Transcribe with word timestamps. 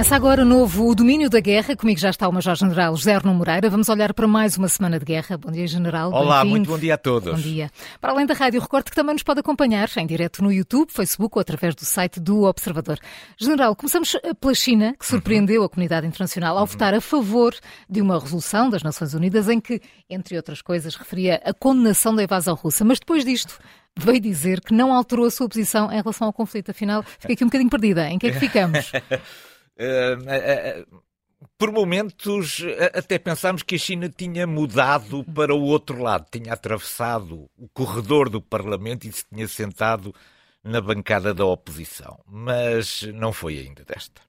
Começa 0.00 0.16
agora 0.16 0.42
o 0.44 0.46
novo 0.46 0.94
Domínio 0.94 1.28
da 1.28 1.40
Guerra. 1.40 1.76
Comigo 1.76 2.00
já 2.00 2.08
está 2.08 2.26
o 2.26 2.32
Major-General 2.32 2.96
José 2.96 3.14
Arno 3.14 3.34
Moreira. 3.34 3.68
Vamos 3.68 3.86
olhar 3.90 4.14
para 4.14 4.26
mais 4.26 4.56
uma 4.56 4.66
semana 4.66 4.98
de 4.98 5.04
guerra. 5.04 5.36
Bom 5.36 5.50
dia, 5.50 5.66
General. 5.66 6.10
Olá, 6.10 6.42
muito 6.42 6.68
bom 6.68 6.78
dia 6.78 6.94
a 6.94 6.96
todos. 6.96 7.34
Bom 7.34 7.38
dia. 7.38 7.70
Para 8.00 8.12
além 8.12 8.24
da 8.24 8.32
Rádio 8.32 8.62
Recorte, 8.62 8.88
que 8.88 8.96
também 8.96 9.12
nos 9.12 9.22
pode 9.22 9.40
acompanhar 9.40 9.90
em 9.98 10.06
direto 10.06 10.42
no 10.42 10.50
YouTube, 10.50 10.90
Facebook 10.90 11.36
ou 11.36 11.42
através 11.42 11.74
do 11.74 11.84
site 11.84 12.18
do 12.18 12.44
Observador. 12.44 12.98
General, 13.36 13.76
começamos 13.76 14.16
pela 14.40 14.54
China, 14.54 14.96
que 14.98 15.04
surpreendeu 15.04 15.64
a 15.64 15.68
comunidade 15.68 16.06
internacional 16.06 16.56
ao 16.56 16.64
votar 16.64 16.94
a 16.94 17.00
favor 17.02 17.54
de 17.86 18.00
uma 18.00 18.18
resolução 18.18 18.70
das 18.70 18.82
Nações 18.82 19.12
Unidas 19.12 19.50
em 19.50 19.60
que, 19.60 19.82
entre 20.08 20.34
outras 20.34 20.62
coisas, 20.62 20.94
referia 20.94 21.42
a 21.44 21.52
condenação 21.52 22.14
da 22.14 22.22
invasão 22.22 22.54
russa. 22.54 22.86
Mas 22.86 22.98
depois 22.98 23.22
disto, 23.22 23.58
veio 23.98 24.18
dizer 24.18 24.62
que 24.62 24.72
não 24.72 24.94
alterou 24.94 25.26
a 25.26 25.30
sua 25.30 25.46
posição 25.46 25.92
em 25.92 25.96
relação 25.96 26.26
ao 26.26 26.32
conflito. 26.32 26.70
Afinal, 26.70 27.02
fiquei 27.02 27.34
aqui 27.34 27.44
um 27.44 27.48
bocadinho 27.48 27.68
perdida. 27.68 28.08
Em 28.08 28.18
que 28.18 28.28
é 28.28 28.30
que 28.30 28.40
ficamos? 28.40 28.90
Uh, 29.80 30.84
uh, 30.92 31.02
por 31.56 31.72
momentos 31.72 32.62
até 32.92 33.18
pensámos 33.18 33.62
que 33.62 33.76
a 33.76 33.78
China 33.78 34.10
tinha 34.10 34.46
mudado 34.46 35.24
para 35.24 35.54
o 35.54 35.62
outro 35.62 36.02
lado, 36.02 36.26
tinha 36.30 36.52
atravessado 36.52 37.50
o 37.56 37.68
corredor 37.70 38.28
do 38.28 38.42
Parlamento 38.42 39.06
e 39.06 39.12
se 39.12 39.24
tinha 39.26 39.48
sentado 39.48 40.14
na 40.62 40.80
bancada 40.80 41.32
da 41.32 41.44
oposição. 41.46 42.20
Mas 42.26 43.02
não 43.14 43.32
foi 43.32 43.58
ainda 43.58 43.84
desta. 43.84 44.20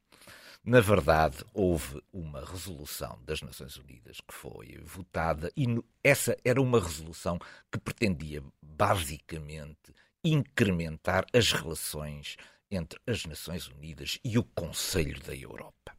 Na 0.63 0.79
verdade, 0.79 1.37
houve 1.53 2.01
uma 2.13 2.45
resolução 2.45 3.19
das 3.25 3.41
Nações 3.41 3.77
Unidas 3.77 4.17
que 4.21 4.33
foi 4.33 4.79
votada 4.85 5.51
e 5.57 5.65
essa 6.03 6.37
era 6.45 6.61
uma 6.61 6.79
resolução 6.79 7.39
que 7.71 7.79
pretendia 7.79 8.43
basicamente 8.61 9.93
incrementar 10.23 11.25
as 11.33 11.51
relações 11.51 12.37
entre 12.71 12.99
as 13.05 13.25
Nações 13.25 13.67
Unidas 13.67 14.17
e 14.23 14.37
o 14.37 14.43
Conselho 14.43 15.21
da 15.21 15.35
Europa. 15.35 15.93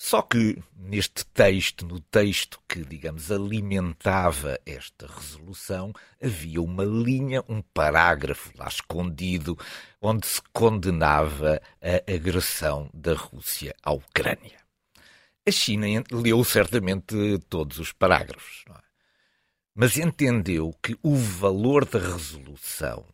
Só 0.00 0.22
que 0.22 0.62
neste 0.76 1.26
texto, 1.26 1.84
no 1.84 1.98
texto 1.98 2.60
que, 2.68 2.84
digamos, 2.84 3.32
alimentava 3.32 4.56
esta 4.64 5.08
resolução, 5.08 5.92
havia 6.22 6.62
uma 6.62 6.84
linha, 6.84 7.42
um 7.48 7.60
parágrafo 7.60 8.52
lá 8.56 8.68
escondido, 8.68 9.58
onde 10.00 10.24
se 10.24 10.40
condenava 10.52 11.60
a 11.82 12.12
agressão 12.12 12.88
da 12.94 13.12
Rússia 13.14 13.74
à 13.82 13.90
Ucrânia. 13.92 14.60
A 15.44 15.50
China 15.50 15.86
leu 16.12 16.44
certamente 16.44 17.38
todos 17.48 17.80
os 17.80 17.90
parágrafos, 17.90 18.64
é? 18.68 18.74
mas 19.74 19.96
entendeu 19.96 20.72
que 20.80 20.96
o 21.02 21.16
valor 21.16 21.84
da 21.84 21.98
resolução 21.98 23.04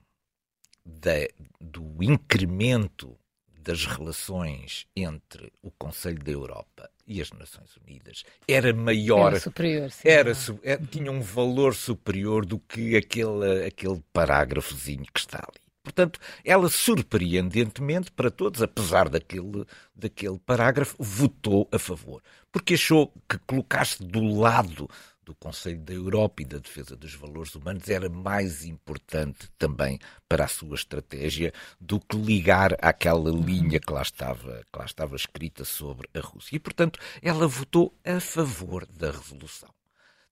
do 1.60 2.02
incremento 2.02 3.16
das 3.64 3.86
relações 3.86 4.86
entre 4.94 5.50
o 5.62 5.70
Conselho 5.70 6.22
da 6.22 6.30
Europa 6.30 6.90
e 7.06 7.20
as 7.20 7.30
Nações 7.32 7.76
Unidas. 7.76 8.24
Era 8.46 8.72
maior, 8.74 9.28
era 9.28 9.40
superior, 9.40 9.90
sim, 9.90 10.06
era, 10.06 10.30
era, 10.30 10.60
é, 10.62 10.76
tinha 10.76 11.10
um 11.10 11.20
valor 11.20 11.74
superior 11.74 12.44
do 12.44 12.58
que 12.58 12.96
aquele, 12.96 13.64
aquele 13.66 14.02
parágrafozinho 14.12 15.06
que 15.12 15.20
está 15.20 15.38
ali. 15.38 15.64
Portanto, 15.82 16.18
ela 16.42 16.70
surpreendentemente 16.70 18.10
para 18.10 18.30
todos, 18.30 18.62
apesar 18.62 19.08
daquele, 19.08 19.66
daquele 19.94 20.38
parágrafo, 20.38 20.96
votou 20.98 21.68
a 21.70 21.78
favor, 21.78 22.22
porque 22.50 22.72
achou 22.74 23.12
que 23.28 23.38
colocaste 23.46 24.02
do 24.02 24.22
lado 24.22 24.88
do 25.24 25.34
Conselho 25.34 25.80
da 25.80 25.92
Europa 25.92 26.42
e 26.42 26.44
da 26.44 26.58
defesa 26.58 26.96
dos 26.96 27.14
valores 27.14 27.54
humanos 27.54 27.88
era 27.88 28.08
mais 28.08 28.64
importante 28.64 29.50
também 29.58 29.98
para 30.28 30.44
a 30.44 30.48
sua 30.48 30.74
estratégia 30.74 31.52
do 31.80 31.98
que 31.98 32.16
ligar 32.16 32.76
àquela 32.80 33.30
linha 33.30 33.80
que 33.80 33.92
lá 33.92 34.02
estava, 34.02 34.62
que 34.72 34.78
lá 34.78 34.84
estava 34.84 35.16
escrita 35.16 35.64
sobre 35.64 36.08
a 36.14 36.20
Rússia. 36.20 36.56
E, 36.56 36.58
portanto, 36.58 36.98
ela 37.22 37.48
votou 37.48 37.92
a 38.04 38.20
favor 38.20 38.86
da 38.86 39.10
resolução. 39.10 39.73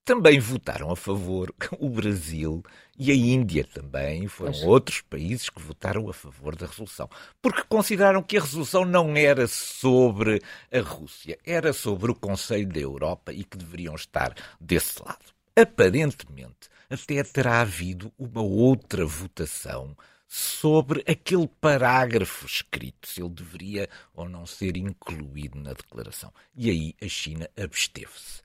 Também 0.04 0.40
votaram 0.40 0.90
a 0.90 0.96
favor 0.96 1.54
o 1.78 1.88
Brasil 1.88 2.62
e 2.98 3.12
a 3.12 3.14
Índia 3.14 3.64
também. 3.64 4.26
Foram 4.26 4.52
outros 4.66 5.00
países 5.00 5.48
que 5.48 5.62
votaram 5.62 6.08
a 6.08 6.12
favor 6.12 6.56
da 6.56 6.66
resolução. 6.66 7.08
Porque 7.40 7.62
consideraram 7.68 8.20
que 8.20 8.36
a 8.36 8.40
resolução 8.40 8.84
não 8.84 9.16
era 9.16 9.46
sobre 9.46 10.42
a 10.72 10.80
Rússia, 10.80 11.38
era 11.44 11.72
sobre 11.72 12.10
o 12.10 12.16
Conselho 12.16 12.66
da 12.66 12.80
Europa 12.80 13.32
e 13.32 13.44
que 13.44 13.56
deveriam 13.56 13.94
estar 13.94 14.34
desse 14.60 15.00
lado. 15.00 15.24
Aparentemente, 15.54 16.68
até 16.90 17.22
terá 17.22 17.60
havido 17.60 18.12
uma 18.18 18.42
outra 18.42 19.06
votação 19.06 19.96
sobre 20.26 21.04
aquele 21.06 21.46
parágrafo 21.46 22.46
escrito, 22.46 23.06
se 23.06 23.20
ele 23.20 23.30
deveria 23.30 23.88
ou 24.14 24.28
não 24.28 24.46
ser 24.46 24.76
incluído 24.76 25.60
na 25.60 25.74
declaração. 25.74 26.32
E 26.56 26.70
aí 26.70 26.94
a 27.00 27.06
China 27.06 27.48
absteve-se 27.56 28.41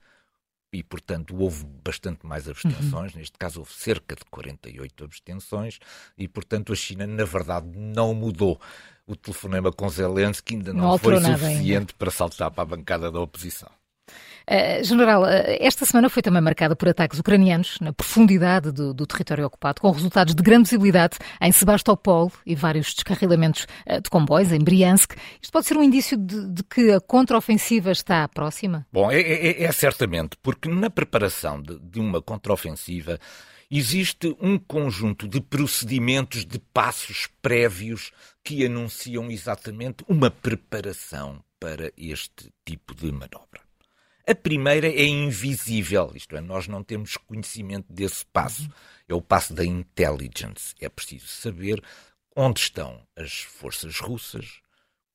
e, 0.72 0.84
portanto, 0.84 1.36
houve 1.38 1.66
bastante 1.84 2.26
mais 2.26 2.48
abstenções. 2.48 3.14
Uhum. 3.14 3.20
Neste 3.20 3.38
caso, 3.38 3.60
houve 3.60 3.72
cerca 3.74 4.16
de 4.16 4.26
48 4.26 5.04
abstenções 5.04 5.80
e, 6.18 6.28
portanto, 6.28 6.74
a 6.74 6.76
China, 6.76 7.08
na 7.08 7.26
verdade, 7.26 7.68
não 7.76 8.14
mudou. 8.14 8.60
O 9.06 9.16
telefonema 9.16 9.72
com 9.72 9.88
Zelensky 9.88 10.56
ainda 10.56 10.74
não, 10.74 10.84
não 10.90 10.98
foi 10.98 11.20
suficiente 11.22 11.94
para 11.94 12.12
saltar 12.12 12.52
para 12.52 12.64
a 12.64 12.66
bancada 12.66 13.10
da 13.10 13.20
oposição. 13.20 13.70
Uh, 14.50 14.84
General, 14.84 15.24
uh, 15.24 15.28
esta 15.60 15.86
semana 15.86 16.10
foi 16.10 16.24
também 16.24 16.42
marcada 16.42 16.76
por 16.76 16.88
ataques 16.88 17.20
ucranianos 17.20 17.78
na 17.82 17.92
profundidade 17.92 18.72
do, 18.72 18.94
do, 18.94 19.06
território 19.06 19.46
ocupado, 19.46 19.82
com 19.82 19.92
resultados 19.92 20.34
de 20.34 20.42
grande 20.42 20.70
visibilidade 20.70 21.18
em 21.42 21.52
Sebastopol 21.52 22.32
e 22.46 22.56
vários 22.56 22.94
descarrilamentos 22.94 23.68
uh, 23.86 24.02
de 24.02 24.10
comboios 24.10 24.54
em 24.54 24.60
Briansk. 24.60 25.16
Isto 25.42 25.52
pode 25.52 25.68
ser 25.68 25.76
um 25.76 25.84
indício 25.84 26.18
de, 26.18 26.48
de 26.48 26.64
que 26.64 26.92
a 26.92 27.02
contraofensiva 27.02 27.92
está 27.92 28.26
próxima? 28.30 28.88
Bom, 28.92 29.12
é, 29.12 29.20
é, 29.20 29.64
é 29.64 29.72
certamente, 29.74 30.38
porque 30.42 30.70
na 30.70 30.90
preparação 30.90 31.62
de, 31.62 31.78
de 31.80 32.00
uma 32.00 32.22
contraofensiva 32.22 33.20
existe 33.70 34.34
um 34.40 34.58
conjunto 34.58 35.28
de 35.28 35.42
procedimentos, 35.42 36.46
de 36.46 36.58
passos 36.58 37.28
prévios 37.42 38.12
que 38.44 38.66
anunciam 38.66 39.30
exatamente 39.30 40.06
uma 40.08 40.32
preparação 40.32 41.44
para 41.60 41.92
este 41.98 42.50
tipo 42.66 42.96
de 42.96 43.12
manobra. 43.12 43.67
A 44.30 44.36
primeira 44.36 44.88
é 44.88 45.06
invisível, 45.06 46.12
isto 46.14 46.36
é, 46.36 46.42
nós 46.42 46.68
não 46.68 46.84
temos 46.84 47.16
conhecimento 47.16 47.86
desse 47.90 48.26
passo. 48.26 48.68
É 49.08 49.14
o 49.14 49.22
passo 49.22 49.54
da 49.54 49.64
intelligence. 49.64 50.76
É 50.82 50.90
preciso 50.90 51.28
saber 51.28 51.82
onde 52.36 52.60
estão 52.60 53.08
as 53.16 53.40
forças 53.40 54.02
russas, 54.02 54.60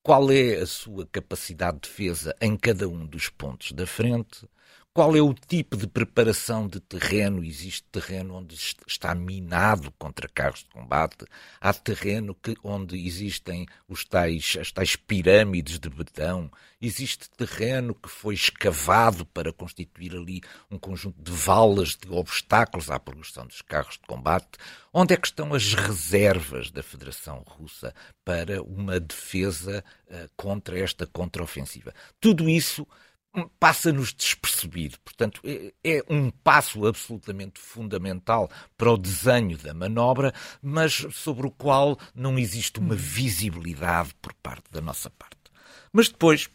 qual 0.02 0.32
é 0.32 0.54
a 0.54 0.66
sua 0.66 1.06
capacidade 1.06 1.80
de 1.80 1.88
defesa 1.90 2.34
em 2.40 2.56
cada 2.56 2.88
um 2.88 3.04
dos 3.04 3.28
pontos 3.28 3.72
da 3.72 3.86
frente, 3.86 4.48
qual 4.94 5.16
é 5.16 5.22
o 5.22 5.32
tipo 5.32 5.74
de 5.74 5.86
preparação 5.86 6.68
de 6.68 6.78
terreno? 6.78 7.42
Existe 7.42 7.82
terreno 7.84 8.34
onde 8.34 8.54
está 8.86 9.14
minado 9.14 9.90
contra 9.92 10.28
carros 10.28 10.60
de 10.60 10.68
combate? 10.68 11.24
Há 11.58 11.72
terreno 11.72 12.34
que, 12.34 12.54
onde 12.62 13.06
existem 13.06 13.66
os 13.88 14.04
tais, 14.04 14.58
as 14.60 14.70
tais 14.70 14.94
pirâmides 14.94 15.78
de 15.78 15.88
betão? 15.88 16.50
Existe 16.78 17.30
terreno 17.30 17.94
que 17.94 18.08
foi 18.08 18.34
escavado 18.34 19.24
para 19.24 19.50
constituir 19.50 20.14
ali 20.14 20.42
um 20.70 20.78
conjunto 20.78 21.22
de 21.22 21.32
valas 21.32 21.96
de 21.96 22.12
obstáculos 22.12 22.90
à 22.90 23.00
progressão 23.00 23.46
dos 23.46 23.62
carros 23.62 23.94
de 23.94 24.06
combate? 24.06 24.58
Onde 24.92 25.14
é 25.14 25.16
que 25.16 25.26
estão 25.26 25.54
as 25.54 25.72
reservas 25.72 26.70
da 26.70 26.82
Federação 26.82 27.42
Russa 27.46 27.94
para 28.22 28.62
uma 28.62 29.00
defesa 29.00 29.82
uh, 30.06 30.30
contra 30.36 30.78
esta 30.78 31.06
contraofensiva? 31.06 31.94
Tudo 32.20 32.46
isso 32.46 32.86
passa-nos 33.58 34.12
despercebido. 34.12 34.98
Portanto, 35.00 35.40
é, 35.44 35.72
é 35.84 36.04
um 36.08 36.30
passo 36.30 36.86
absolutamente 36.86 37.60
fundamental 37.60 38.50
para 38.76 38.92
o 38.92 38.98
desenho 38.98 39.56
da 39.58 39.72
manobra, 39.72 40.34
mas 40.60 41.06
sobre 41.12 41.46
o 41.46 41.50
qual 41.50 41.98
não 42.14 42.38
existe 42.38 42.78
uma 42.78 42.94
visibilidade 42.94 44.14
por 44.20 44.34
parte 44.34 44.70
da 44.70 44.80
nossa 44.80 45.08
parte. 45.10 45.36
Mas 45.92 46.08
depois 46.08 46.48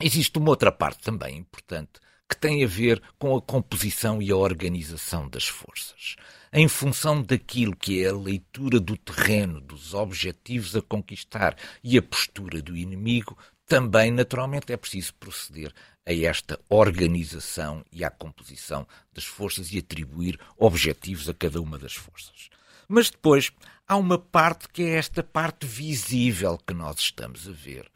existe 0.00 0.38
uma 0.38 0.50
outra 0.50 0.72
parte 0.72 1.02
também 1.02 1.36
importante 1.36 2.00
que 2.28 2.36
tem 2.36 2.64
a 2.64 2.66
ver 2.66 3.02
com 3.18 3.36
a 3.36 3.42
composição 3.42 4.22
e 4.22 4.30
a 4.30 4.36
organização 4.36 5.28
das 5.28 5.46
forças. 5.46 6.16
Em 6.50 6.66
função 6.66 7.22
daquilo 7.22 7.76
que 7.76 8.02
é 8.02 8.08
a 8.08 8.16
leitura 8.16 8.80
do 8.80 8.96
terreno, 8.96 9.60
dos 9.60 9.92
objetivos 9.92 10.74
a 10.74 10.80
conquistar 10.80 11.56
e 11.84 11.98
a 11.98 12.02
postura 12.02 12.62
do 12.62 12.74
inimigo, 12.74 13.36
também, 13.66 14.10
naturalmente, 14.10 14.72
é 14.72 14.76
preciso 14.76 15.14
proceder 15.14 15.72
a 16.06 16.12
esta 16.12 16.58
organização 16.68 17.84
e 17.92 18.04
à 18.04 18.10
composição 18.10 18.86
das 19.12 19.24
forças 19.24 19.72
e 19.72 19.78
atribuir 19.78 20.38
objetivos 20.56 21.28
a 21.28 21.34
cada 21.34 21.60
uma 21.60 21.78
das 21.78 21.94
forças. 21.94 22.50
Mas 22.88 23.10
depois 23.10 23.52
há 23.86 23.96
uma 23.96 24.18
parte 24.18 24.68
que 24.68 24.82
é 24.82 24.96
esta 24.96 25.22
parte 25.22 25.66
visível 25.66 26.58
que 26.58 26.74
nós 26.74 26.98
estamos 26.98 27.48
a 27.48 27.52
ver, 27.52 27.90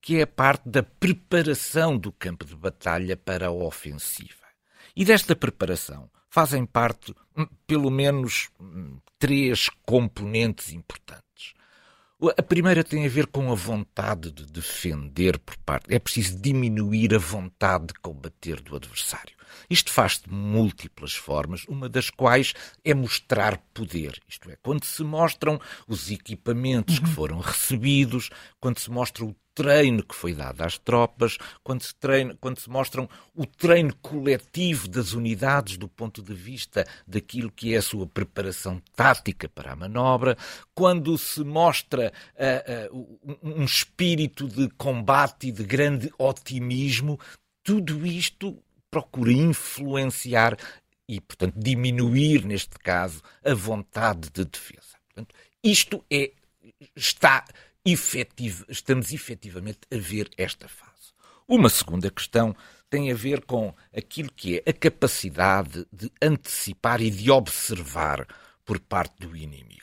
que 0.00 0.16
é 0.16 0.22
a 0.22 0.26
parte 0.26 0.68
da 0.68 0.82
preparação 0.82 1.96
do 1.96 2.12
campo 2.12 2.44
de 2.44 2.56
batalha 2.56 3.16
para 3.16 3.46
a 3.46 3.52
ofensiva. 3.52 4.42
E 4.94 5.04
desta 5.04 5.34
preparação 5.34 6.10
fazem 6.28 6.66
parte, 6.66 7.14
hum, 7.36 7.46
pelo 7.66 7.90
menos, 7.90 8.50
hum, 8.60 8.98
três 9.18 9.68
componentes 9.86 10.72
importantes. 10.72 11.54
A 12.38 12.42
primeira 12.42 12.84
tem 12.84 13.04
a 13.04 13.08
ver 13.08 13.26
com 13.26 13.50
a 13.50 13.54
vontade 13.54 14.30
de 14.30 14.46
defender 14.46 15.40
por 15.40 15.56
parte. 15.56 15.92
É 15.92 15.98
preciso 15.98 16.40
diminuir 16.40 17.12
a 17.14 17.18
vontade 17.18 17.88
de 17.88 17.94
combater 17.94 18.60
do 18.60 18.76
adversário. 18.76 19.34
Isto 19.68 19.90
faz-se 19.90 20.22
de 20.28 20.32
múltiplas 20.32 21.14
formas, 21.14 21.64
uma 21.66 21.88
das 21.88 22.10
quais 22.10 22.54
é 22.84 22.94
mostrar 22.94 23.58
poder. 23.74 24.20
Isto 24.28 24.50
é, 24.50 24.56
quando 24.62 24.84
se 24.84 25.02
mostram 25.02 25.60
os 25.88 26.10
equipamentos 26.12 27.00
que 27.00 27.06
uhum. 27.06 27.12
foram 27.12 27.38
recebidos, 27.40 28.30
quando 28.60 28.78
se 28.78 28.90
mostra 28.90 29.24
o 29.24 29.34
treino 29.54 30.02
que 30.02 30.14
foi 30.14 30.34
dado 30.34 30.62
às 30.62 30.78
tropas, 30.78 31.38
quando 31.62 31.82
se, 31.82 31.94
treina, 31.94 32.36
quando 32.40 32.58
se 32.58 32.70
mostram 32.70 33.08
o 33.34 33.46
treino 33.46 33.94
coletivo 33.96 34.88
das 34.88 35.12
unidades 35.12 35.76
do 35.76 35.88
ponto 35.88 36.22
de 36.22 36.34
vista 36.34 36.86
daquilo 37.06 37.50
que 37.50 37.74
é 37.74 37.78
a 37.78 37.82
sua 37.82 38.06
preparação 38.06 38.80
tática 38.94 39.48
para 39.48 39.72
a 39.72 39.76
manobra, 39.76 40.36
quando 40.74 41.16
se 41.18 41.44
mostra 41.44 42.12
uh, 42.34 42.92
uh, 42.92 43.38
um 43.42 43.64
espírito 43.64 44.48
de 44.48 44.68
combate 44.70 45.48
e 45.48 45.52
de 45.52 45.64
grande 45.64 46.12
otimismo, 46.18 47.18
tudo 47.62 48.06
isto 48.06 48.58
procura 48.90 49.32
influenciar 49.32 50.56
e, 51.08 51.20
portanto, 51.20 51.54
diminuir, 51.56 52.44
neste 52.44 52.78
caso, 52.78 53.22
a 53.44 53.54
vontade 53.54 54.30
de 54.30 54.44
defesa. 54.44 54.96
Portanto, 55.06 55.34
isto 55.62 56.04
é, 56.10 56.32
está 56.96 57.44
efetivo, 57.84 58.64
estamos 58.68 59.12
efetivamente 59.12 59.80
a 59.92 59.96
ver 59.96 60.30
esta 60.36 60.68
fase. 60.68 61.12
Uma 61.46 61.68
segunda 61.68 62.10
questão 62.10 62.54
tem 62.88 63.10
a 63.10 63.14
ver 63.14 63.44
com 63.44 63.74
aquilo 63.96 64.30
que 64.32 64.58
é 64.64 64.70
a 64.70 64.72
capacidade 64.72 65.86
de 65.92 66.10
antecipar 66.20 67.00
e 67.00 67.10
de 67.10 67.30
observar 67.30 68.26
por 68.64 68.78
parte 68.78 69.14
do 69.18 69.36
inimigo. 69.36 69.82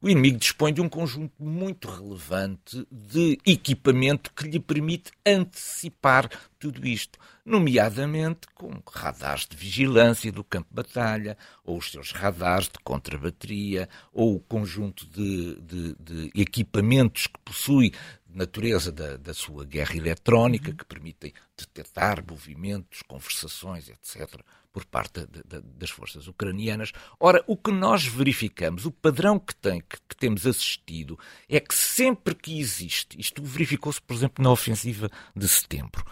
O 0.00 0.08
inimigo 0.08 0.38
dispõe 0.38 0.72
de 0.72 0.80
um 0.80 0.88
conjunto 0.88 1.42
muito 1.42 1.88
relevante 1.88 2.86
de 2.90 3.36
equipamento 3.44 4.32
que 4.32 4.46
lhe 4.46 4.60
permite 4.60 5.10
antecipar 5.26 6.30
tudo 6.56 6.86
isto, 6.86 7.18
nomeadamente 7.48 8.46
com 8.54 8.70
radares 8.92 9.46
de 9.46 9.56
vigilância 9.56 10.30
do 10.30 10.44
campo 10.44 10.68
de 10.68 10.74
batalha, 10.74 11.36
ou 11.64 11.78
os 11.78 11.90
seus 11.90 12.12
radares 12.12 12.66
de 12.66 12.78
contrabateria, 12.84 13.88
ou 14.12 14.36
o 14.36 14.40
conjunto 14.40 15.06
de, 15.06 15.60
de, 15.60 15.96
de 15.98 16.40
equipamentos 16.40 17.26
que 17.26 17.38
possui 17.44 17.92
natureza 18.28 18.92
da, 18.92 19.16
da, 19.16 19.32
sua 19.32 19.64
guerra 19.64 19.96
eletrónica, 19.96 20.72
que 20.72 20.84
permitem 20.84 21.32
detectar 21.56 22.22
movimentos, 22.28 23.02
conversações, 23.02 23.88
etc., 23.88 24.40
por 24.70 24.84
parte 24.84 25.26
de, 25.26 25.42
de, 25.44 25.60
das 25.78 25.90
forças 25.90 26.28
ucranianas. 26.28 26.92
Ora, 27.18 27.42
o 27.46 27.56
que 27.56 27.72
nós 27.72 28.04
verificamos, 28.06 28.84
o 28.84 28.92
padrão 28.92 29.38
que, 29.38 29.54
tem, 29.54 29.80
que, 29.80 29.96
que 30.08 30.16
temos 30.16 30.46
assistido, 30.46 31.18
é 31.48 31.58
que 31.58 31.74
sempre 31.74 32.34
que 32.34 32.60
existe, 32.60 33.18
isto 33.18 33.42
verificou-se, 33.42 34.00
por 34.00 34.14
exemplo, 34.14 34.44
na 34.44 34.50
ofensiva 34.50 35.10
de 35.34 35.48
setembro, 35.48 36.04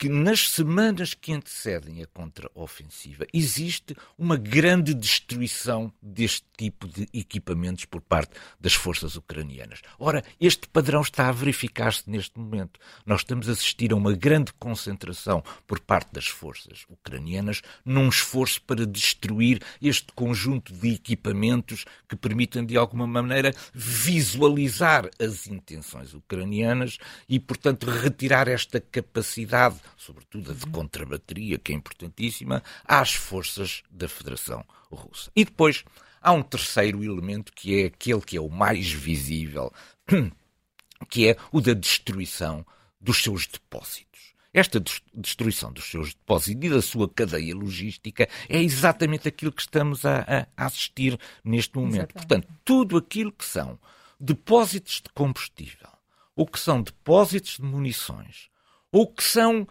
que 0.00 0.08
nas 0.08 0.48
semanas 0.48 1.12
que 1.12 1.30
antecedem 1.30 2.02
a 2.02 2.06
contraofensiva 2.06 3.26
existe 3.34 3.94
uma 4.16 4.34
grande 4.34 4.94
destruição 4.94 5.92
deste 6.00 6.46
tipo 6.56 6.88
de 6.88 7.06
equipamentos 7.12 7.84
por 7.84 8.00
parte 8.00 8.32
das 8.58 8.72
forças 8.72 9.14
ucranianas. 9.16 9.82
Ora, 9.98 10.24
este 10.40 10.66
padrão 10.68 11.02
está 11.02 11.28
a 11.28 11.32
verificar-se 11.32 12.08
neste 12.08 12.38
momento. 12.38 12.80
Nós 13.04 13.20
estamos 13.20 13.46
a 13.46 13.52
assistir 13.52 13.92
a 13.92 13.96
uma 13.96 14.14
grande 14.14 14.54
concentração 14.54 15.44
por 15.66 15.78
parte 15.78 16.14
das 16.14 16.26
forças 16.26 16.86
ucranianas 16.88 17.60
num 17.84 18.08
esforço 18.08 18.62
para 18.62 18.86
destruir 18.86 19.60
este 19.82 20.12
conjunto 20.14 20.72
de 20.72 20.94
equipamentos 20.94 21.84
que 22.08 22.16
permitem, 22.16 22.64
de 22.64 22.74
alguma 22.74 23.06
maneira, 23.06 23.54
visualizar 23.74 25.10
as 25.20 25.46
intenções 25.46 26.14
ucranianas 26.14 26.96
e, 27.28 27.38
portanto, 27.38 27.84
retirar 27.84 28.48
esta 28.48 28.80
capacidade 28.80 29.78
sobretudo 29.96 30.52
a 30.52 30.54
de 30.54 30.66
contrabateria, 30.66 31.58
que 31.58 31.72
é 31.72 31.74
importantíssima, 31.74 32.62
às 32.84 33.14
forças 33.14 33.82
da 33.90 34.08
Federação 34.08 34.64
Russa. 34.90 35.30
E 35.34 35.44
depois 35.44 35.84
há 36.20 36.32
um 36.32 36.42
terceiro 36.42 37.02
elemento 37.02 37.52
que 37.52 37.82
é 37.82 37.86
aquele 37.86 38.20
que 38.20 38.36
é 38.36 38.40
o 38.40 38.48
mais 38.48 38.90
visível, 38.90 39.72
que 41.08 41.28
é 41.28 41.36
o 41.52 41.60
da 41.60 41.72
destruição 41.72 42.64
dos 43.00 43.22
seus 43.22 43.46
depósitos. 43.46 44.10
Esta 44.52 44.82
destruição 45.14 45.72
dos 45.72 45.84
seus 45.84 46.12
depósitos 46.12 46.64
e 46.64 46.70
da 46.70 46.82
sua 46.82 47.08
cadeia 47.08 47.54
logística 47.54 48.28
é 48.48 48.60
exatamente 48.60 49.28
aquilo 49.28 49.52
que 49.52 49.62
estamos 49.62 50.04
a, 50.04 50.48
a 50.56 50.66
assistir 50.66 51.18
neste 51.44 51.76
momento. 51.76 52.10
Exatamente. 52.10 52.12
Portanto, 52.14 52.48
tudo 52.64 52.96
aquilo 52.96 53.30
que 53.30 53.44
são 53.44 53.78
depósitos 54.18 55.00
de 55.02 55.08
combustível, 55.14 55.88
ou 56.34 56.46
que 56.46 56.58
são 56.58 56.82
depósitos 56.82 57.58
de 57.58 57.62
munições, 57.62 58.50
ou 58.90 59.06
que 59.06 59.22
são 59.22 59.68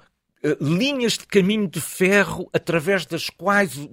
linhas 0.59 1.13
de 1.13 1.25
caminho 1.25 1.67
de 1.67 1.81
ferro 1.81 2.49
através 2.53 3.05
das 3.05 3.29
quais 3.29 3.89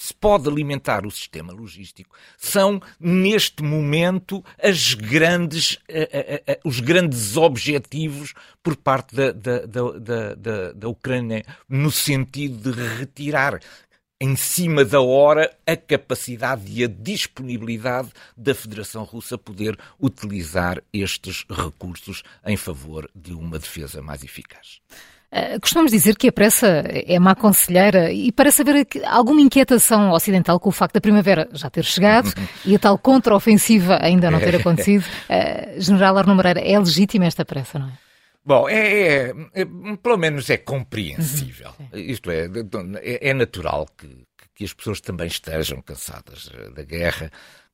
se 0.00 0.14
pode 0.14 0.48
alimentar 0.48 1.04
o 1.04 1.10
sistema 1.10 1.52
logístico 1.52 2.16
são, 2.38 2.80
neste 2.98 3.62
momento, 3.62 4.42
as 4.58 4.94
grandes, 4.94 5.74
uh, 5.74 6.52
uh, 6.52 6.68
os 6.68 6.80
grandes 6.80 7.36
objetivos 7.36 8.32
por 8.62 8.76
parte 8.76 9.14
da, 9.14 9.30
da, 9.30 9.66
da, 9.66 10.34
da, 10.34 10.72
da 10.72 10.88
Ucrânia, 10.88 11.44
no 11.68 11.90
sentido 11.90 12.72
de 12.72 12.82
retirar 12.96 13.60
em 14.18 14.34
cima 14.36 14.86
da 14.86 15.02
hora 15.02 15.54
a 15.66 15.76
capacidade 15.76 16.62
e 16.72 16.82
a 16.82 16.88
disponibilidade 16.88 18.10
da 18.34 18.54
Federação 18.54 19.04
Russa 19.04 19.36
poder 19.36 19.78
utilizar 20.00 20.82
estes 20.92 21.44
recursos 21.48 22.22
em 22.46 22.56
favor 22.56 23.10
de 23.14 23.34
uma 23.34 23.58
defesa 23.58 24.00
mais 24.00 24.24
eficaz. 24.24 24.80
Uh, 25.32 25.60
costumamos 25.60 25.92
dizer 25.92 26.16
que 26.16 26.28
a 26.28 26.32
pressa 26.32 26.84
é 26.88 27.18
má 27.18 27.36
conselheira 27.36 28.12
e 28.12 28.32
parece 28.32 28.62
haver 28.62 28.86
alguma 29.06 29.40
inquietação 29.40 30.10
ocidental 30.10 30.58
com 30.58 30.70
o 30.70 30.72
facto 30.72 30.94
da 30.94 31.00
primavera 31.00 31.48
já 31.52 31.70
ter 31.70 31.84
chegado 31.84 32.32
e 32.66 32.74
a 32.74 32.78
tal 32.78 32.98
contra-ofensiva 32.98 33.98
ainda 34.02 34.30
não 34.30 34.40
ter 34.40 34.56
acontecido. 34.56 35.04
Uh, 35.28 35.80
General 35.80 36.18
Arno 36.18 36.34
Moreira, 36.34 36.60
é 36.60 36.76
legítima 36.78 37.26
esta 37.26 37.44
pressa, 37.44 37.78
não 37.78 37.86
é? 37.86 37.92
Bom, 38.44 38.68
é, 38.68 39.28
é, 39.28 39.34
é, 39.54 39.64
pelo 40.02 40.16
menos 40.16 40.50
é 40.50 40.56
compreensível. 40.56 41.72
Uhum, 41.78 41.98
Isto 41.98 42.30
é, 42.30 42.46
é, 43.02 43.30
é 43.30 43.34
natural 43.34 43.86
que, 43.96 44.24
que 44.54 44.64
as 44.64 44.72
pessoas 44.72 45.00
também 45.00 45.26
estejam 45.26 45.80
cansadas 45.82 46.50
da 46.74 46.82
guerra 46.82 47.30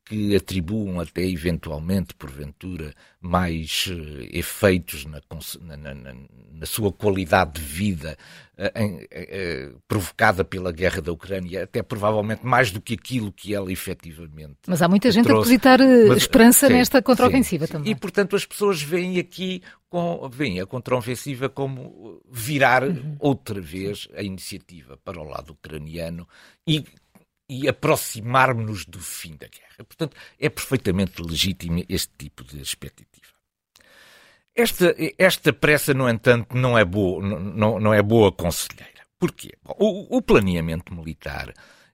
que 0.07 0.37
atribuam 0.37 1.01
até 1.01 1.23
eventualmente, 1.23 2.15
porventura, 2.15 2.95
mais 3.21 3.89
uh, 3.89 4.23
efeitos 4.31 5.05
na, 5.05 5.21
na, 5.61 5.95
na, 5.95 6.15
na, 6.53 6.65
sua 6.65 6.93
qualidade 6.93 7.55
de 7.55 7.61
vida 7.61 8.17
uh, 8.57 9.73
uh, 9.75 9.83
provocada 9.89 10.45
pela 10.45 10.71
guerra 10.71 11.03
da 11.03 11.11
Ucrânia, 11.11 11.65
até 11.65 11.83
provavelmente 11.83 12.47
mais 12.47 12.71
do 12.71 12.81
que 12.81 12.95
aquilo 12.95 13.33
que 13.33 13.53
ela 13.53 13.73
efetivamente. 13.73 14.59
Mas 14.69 14.81
há 14.81 14.89
muita 14.89 15.11
gente 15.11 15.25
trouxe. 15.25 15.53
a 15.53 15.57
depositar 15.57 15.81
Mas, 16.09 16.19
esperança 16.19 16.69
sim, 16.69 16.75
nesta 16.75 17.03
contraofensiva 17.03 17.67
também. 17.67 17.91
E, 17.91 17.97
portanto, 17.97 18.37
as 18.37 18.47
pessoas 18.47 18.81
veem 18.81 19.19
aqui 19.19 19.61
com, 19.91 20.29
veem 20.29 20.61
a 20.61 20.67
contraofensiva 20.67 21.49
como 21.49 22.23
virar 22.31 22.85
uhum. 22.85 23.17
outra 23.19 23.61
vez 23.61 24.07
a 24.15 24.23
iniciativa 24.23 24.97
para 25.05 25.21
o 25.21 25.25
lado 25.25 25.51
ucraniano 25.53 26.29
e 26.65 26.85
e 27.49 27.69
aproximar-nos 27.69 28.85
do 28.85 29.01
fim 29.01 29.37
da 29.37 29.47
guerra. 29.47 29.85
Portanto, 29.85 30.17
é 30.39 30.49
perfeitamente 30.49 31.23
legítimo 31.23 31.85
este 31.89 32.13
tipo 32.19 32.43
de 32.45 32.61
expectativa. 32.61 33.27
Esta, 34.55 34.95
esta 35.19 35.53
pressa, 35.53 35.93
no 35.93 36.09
entanto, 36.09 36.57
não 36.57 36.79
é 36.79 36.85
boa, 36.85 37.23
não, 37.23 37.79
não 37.79 37.93
é 37.93 38.03
boa 38.03 38.33
conselheira. 38.33 39.03
Porquê? 39.19 39.53
o, 39.65 40.17
o 40.17 40.23
planeamento 40.23 40.95
militar 40.95 41.53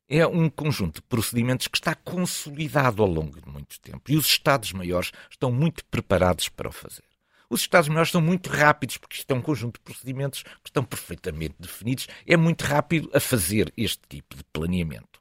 é 0.09 0.27
um 0.27 0.51
conjunto 0.51 0.97
de 0.97 1.03
procedimentos 1.03 1.69
que 1.69 1.79
está 1.79 1.95
consolidado 1.95 3.03
ao 3.03 3.09
longo 3.09 3.41
de 3.41 3.49
muito 3.49 3.81
tempo 3.81 4.11
e 4.11 4.17
os 4.17 4.27
Estados-maiores 4.27 5.11
estão 5.31 5.51
muito 5.51 5.85
preparados 5.87 6.49
para 6.49 6.69
o 6.69 6.73
fazer. 6.73 7.05
Os 7.49 7.61
Estados-maiores 7.61 8.11
são 8.11 8.21
muito 8.21 8.49
rápidos, 8.49 8.97
porque 8.97 9.17
isto 9.17 9.31
é 9.31 9.35
um 9.35 9.43
conjunto 9.43 9.75
de 9.75 9.85
procedimentos 9.85 10.43
que 10.43 10.69
estão 10.69 10.85
perfeitamente 10.85 11.55
definidos. 11.59 12.09
É 12.27 12.37
muito 12.37 12.63
rápido 12.63 13.11
a 13.15 13.21
fazer 13.21 13.73
este 13.77 14.01
tipo 14.09 14.37
de 14.37 14.45
planeamento. 14.53 15.12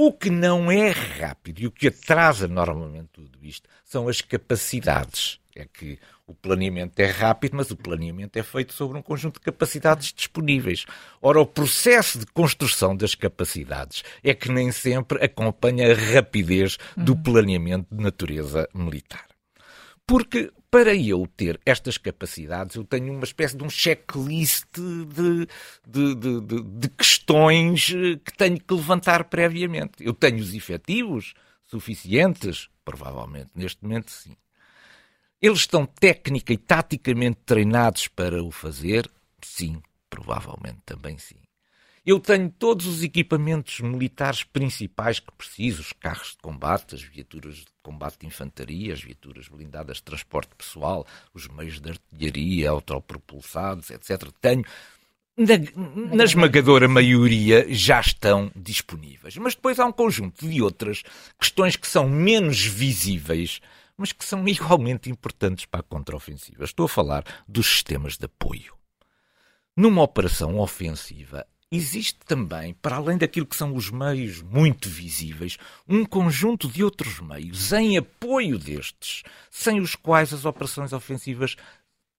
O 0.00 0.12
que 0.12 0.30
não 0.30 0.70
é 0.70 0.90
rápido 0.90 1.58
e 1.58 1.66
o 1.66 1.72
que 1.72 1.88
atrasa 1.88 2.46
normalmente 2.46 3.08
tudo 3.14 3.36
isto 3.42 3.68
são 3.84 4.06
as 4.06 4.20
capacidades. 4.20 5.40
É 5.56 5.64
que 5.64 5.98
o 6.24 6.32
planeamento 6.32 7.00
é 7.00 7.06
rápido, 7.06 7.56
mas 7.56 7.72
o 7.72 7.76
planeamento 7.76 8.38
é 8.38 8.44
feito 8.44 8.72
sobre 8.72 8.96
um 8.96 9.02
conjunto 9.02 9.40
de 9.40 9.46
capacidades 9.46 10.12
disponíveis. 10.12 10.86
Ora, 11.20 11.40
o 11.40 11.46
processo 11.46 12.16
de 12.16 12.26
construção 12.26 12.96
das 12.96 13.16
capacidades 13.16 14.04
é 14.22 14.32
que 14.34 14.52
nem 14.52 14.70
sempre 14.70 15.24
acompanha 15.24 15.90
a 15.90 15.96
rapidez 16.14 16.78
do 16.96 17.14
uhum. 17.14 17.22
planeamento 17.24 17.92
de 17.92 18.00
natureza 18.00 18.68
militar. 18.72 19.26
Porque 20.08 20.50
para 20.70 20.96
eu 20.96 21.26
ter 21.36 21.60
estas 21.66 21.98
capacidades, 21.98 22.76
eu 22.76 22.84
tenho 22.84 23.12
uma 23.12 23.24
espécie 23.24 23.54
de 23.54 23.62
um 23.62 23.68
checklist 23.68 24.64
de, 24.74 25.46
de, 25.86 26.14
de, 26.14 26.62
de, 26.62 26.88
questões 26.88 27.92
eh, 27.94 28.16
que 28.16 28.34
tenho 28.34 28.58
que 28.58 28.72
levantar 28.74 29.24
previamente. 29.24 29.92
Eu 30.00 30.14
tenho 30.14 30.38
os 30.38 30.54
efetivos 30.54 31.34
suficientes? 31.66 32.70
Provavelmente, 32.86 33.50
neste 33.54 33.82
momento, 33.82 34.10
sim. 34.10 34.34
Eles 35.42 35.58
estão 35.58 35.84
técnica 35.84 36.54
e 36.54 36.56
taticamente 36.56 37.40
treinados 37.44 38.08
para 38.08 38.42
o 38.42 38.50
fazer? 38.50 39.10
Sim, 39.42 39.82
provavelmente 40.08 40.80
também 40.86 41.18
sim. 41.18 41.36
Eu 42.08 42.18
tenho 42.18 42.48
todos 42.48 42.86
os 42.86 43.02
equipamentos 43.02 43.80
militares 43.80 44.42
principais 44.42 45.20
que 45.20 45.30
preciso, 45.30 45.82
os 45.82 45.92
carros 45.92 46.30
de 46.30 46.38
combate, 46.38 46.94
as 46.94 47.02
viaturas 47.02 47.56
de 47.56 47.66
combate 47.82 48.20
de 48.20 48.26
infantaria, 48.26 48.94
as 48.94 49.02
viaturas 49.02 49.46
blindadas 49.46 49.98
de 49.98 50.04
transporte 50.04 50.54
pessoal, 50.56 51.06
os 51.34 51.46
meios 51.48 51.78
de 51.78 51.90
artilharia, 51.90 52.70
autopropulsados, 52.70 53.90
etc. 53.90 54.30
Tenho 54.40 54.64
na, 55.36 56.14
na, 56.16 56.24
esmagadora 56.24 56.88
maioria 56.88 57.66
já 57.68 58.00
estão 58.00 58.50
disponíveis. 58.56 59.36
Mas 59.36 59.54
depois 59.54 59.78
há 59.78 59.84
um 59.84 59.92
conjunto 59.92 60.48
de 60.48 60.62
outras 60.62 61.02
questões 61.38 61.76
que 61.76 61.86
são 61.86 62.08
menos 62.08 62.64
visíveis, 62.64 63.60
mas 63.98 64.12
que 64.12 64.24
são 64.24 64.48
igualmente 64.48 65.10
importantes 65.10 65.66
para 65.66 65.80
a 65.80 65.82
contraofensiva. 65.82 66.64
Estou 66.64 66.86
a 66.86 66.88
falar 66.88 67.22
dos 67.46 67.66
sistemas 67.66 68.16
de 68.16 68.24
apoio. 68.24 68.72
Numa 69.76 70.02
operação 70.02 70.58
ofensiva, 70.58 71.46
existe 71.70 72.18
também, 72.26 72.74
para 72.74 72.96
além 72.96 73.18
daquilo 73.18 73.46
que 73.46 73.56
são 73.56 73.74
os 73.74 73.90
meios 73.90 74.42
muito 74.42 74.88
visíveis, 74.88 75.56
um 75.88 76.04
conjunto 76.04 76.68
de 76.68 76.82
outros 76.82 77.20
meios 77.20 77.72
em 77.72 77.96
apoio 77.96 78.58
destes, 78.58 79.22
sem 79.50 79.80
os 79.80 79.94
quais 79.94 80.32
as 80.32 80.44
operações 80.44 80.92
ofensivas 80.92 81.56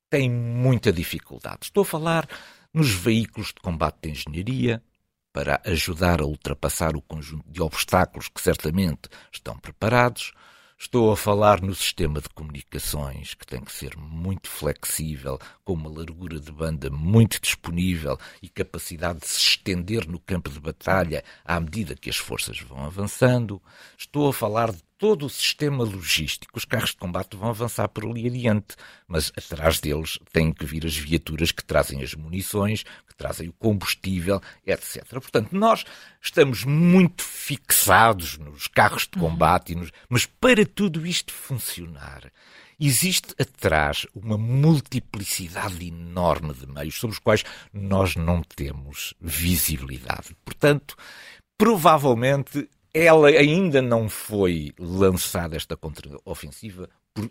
têm 0.09 0.29
muita 0.29 0.91
dificuldade. 0.91 1.59
Estou 1.63 1.81
a 1.81 1.85
falar 1.85 2.27
nos 2.73 2.91
veículos 2.91 3.47
de 3.47 3.61
combate 3.61 3.97
de 4.03 4.09
engenharia, 4.11 4.83
para 5.31 5.61
ajudar 5.65 6.21
a 6.21 6.25
ultrapassar 6.25 6.95
o 6.95 7.01
conjunto 7.01 7.49
de 7.49 7.61
obstáculos 7.61 8.27
que 8.29 8.41
certamente 8.41 9.09
estão 9.31 9.57
preparados, 9.57 10.33
Estou 10.81 11.11
a 11.11 11.17
falar 11.17 11.61
no 11.61 11.75
sistema 11.75 12.21
de 12.21 12.29
comunicações, 12.29 13.33
que 13.33 13.45
tem 13.45 13.59
que 13.59 13.71
ser 13.71 13.97
muito 13.97 14.49
flexível, 14.49 15.37
com 15.65 15.73
uma 15.73 15.89
largura 15.89 16.39
de 16.39 16.53
banda 16.53 16.89
muito 16.89 17.37
disponível 17.41 18.17
e 18.41 18.47
capacidade 18.47 19.19
de 19.19 19.27
se 19.27 19.39
estender 19.39 20.07
no 20.07 20.21
campo 20.21 20.49
de 20.49 20.57
batalha 20.57 21.21
à 21.43 21.59
medida 21.59 21.97
que 21.97 22.09
as 22.09 22.15
forças 22.15 22.61
vão 22.61 22.85
avançando. 22.85 23.61
Estou 23.97 24.29
a 24.29 24.33
falar 24.33 24.71
de 24.71 24.81
todo 24.99 25.25
o 25.25 25.29
sistema 25.29 25.83
logístico. 25.83 26.57
Os 26.57 26.65
carros 26.65 26.91
de 26.91 26.97
combate 26.97 27.37
vão 27.37 27.49
avançar 27.49 27.87
por 27.87 28.05
ali 28.05 28.27
adiante, 28.27 28.75
mas 29.07 29.31
atrás 29.35 29.79
deles 29.79 30.19
têm 30.31 30.51
que 30.51 30.65
vir 30.65 30.85
as 30.85 30.95
viaturas 30.95 31.51
que 31.51 31.63
trazem 31.63 32.03
as 32.03 32.13
munições, 32.13 32.83
que 32.83 33.15
trazem 33.15 33.47
o 33.47 33.53
combustível, 33.53 34.41
etc. 34.67 35.07
Portanto, 35.09 35.53
nós 35.53 35.85
estamos 36.21 36.65
muito 36.65 37.23
fixados 37.23 38.37
nos 38.37 38.67
carros 38.67 39.03
de 39.03 39.17
combate, 39.17 39.73
nos... 39.73 39.89
mas 40.09 40.25
para 40.25 40.65
tudo 40.65 41.07
isto 41.07 41.33
funcionar, 41.33 42.29
existe 42.77 43.33
atrás 43.39 44.05
uma 44.13 44.37
multiplicidade 44.37 45.87
enorme 45.87 46.53
de 46.53 46.67
meios 46.67 46.99
sobre 46.99 47.13
os 47.13 47.19
quais 47.19 47.45
nós 47.73 48.17
não 48.17 48.43
temos 48.43 49.13
visibilidade. 49.21 50.35
Portanto, 50.43 50.97
provavelmente 51.57 52.69
ela 52.93 53.27
ainda 53.27 53.81
não 53.81 54.09
foi 54.09 54.73
lançada, 54.77 55.55
esta 55.55 55.75
contraofensiva, 55.75 56.89
por 57.13 57.29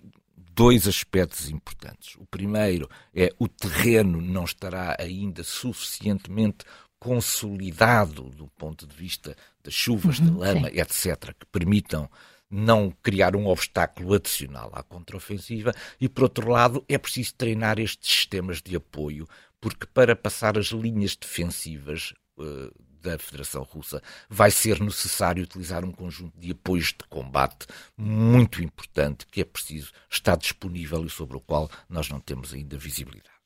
dois 0.54 0.88
aspectos 0.88 1.48
importantes. 1.50 2.16
O 2.16 2.26
primeiro 2.26 2.88
é 3.14 3.30
o 3.38 3.46
terreno 3.46 4.20
não 4.20 4.44
estará 4.44 4.96
ainda 4.98 5.44
suficientemente 5.44 6.64
consolidado 6.98 8.24
do 8.30 8.48
ponto 8.48 8.86
de 8.86 8.94
vista 8.94 9.36
das 9.62 9.72
chuvas, 9.72 10.18
uhum, 10.18 10.26
da 10.26 10.38
lama, 10.38 10.68
sim. 10.68 10.80
etc., 10.80 11.34
que 11.38 11.46
permitam 11.46 12.10
não 12.50 12.90
criar 13.02 13.36
um 13.36 13.46
obstáculo 13.46 14.14
adicional 14.14 14.70
à 14.72 14.82
contraofensiva. 14.82 15.72
E, 16.00 16.08
por 16.08 16.24
outro 16.24 16.50
lado, 16.50 16.84
é 16.88 16.98
preciso 16.98 17.34
treinar 17.34 17.78
estes 17.78 18.10
sistemas 18.10 18.60
de 18.62 18.74
apoio, 18.74 19.28
porque 19.60 19.86
para 19.86 20.16
passar 20.16 20.58
as 20.58 20.66
linhas 20.66 21.14
defensivas 21.14 22.14
uh, 22.38 22.72
da 23.16 23.24
Federação 23.24 23.62
Russa, 23.62 24.02
vai 24.28 24.50
ser 24.50 24.80
necessário 24.80 25.42
utilizar 25.42 25.84
um 25.84 25.92
conjunto 25.92 26.38
de 26.38 26.52
apoios 26.52 26.88
de 26.88 27.04
combate 27.08 27.66
muito 27.96 28.62
importante 28.62 29.26
que 29.26 29.40
é 29.40 29.44
preciso 29.44 29.92
estar 30.10 30.36
disponível 30.36 31.04
e 31.04 31.10
sobre 31.10 31.36
o 31.36 31.40
qual 31.40 31.70
nós 31.88 32.08
não 32.08 32.20
temos 32.20 32.52
ainda 32.52 32.76
visibilidade. 32.76 33.38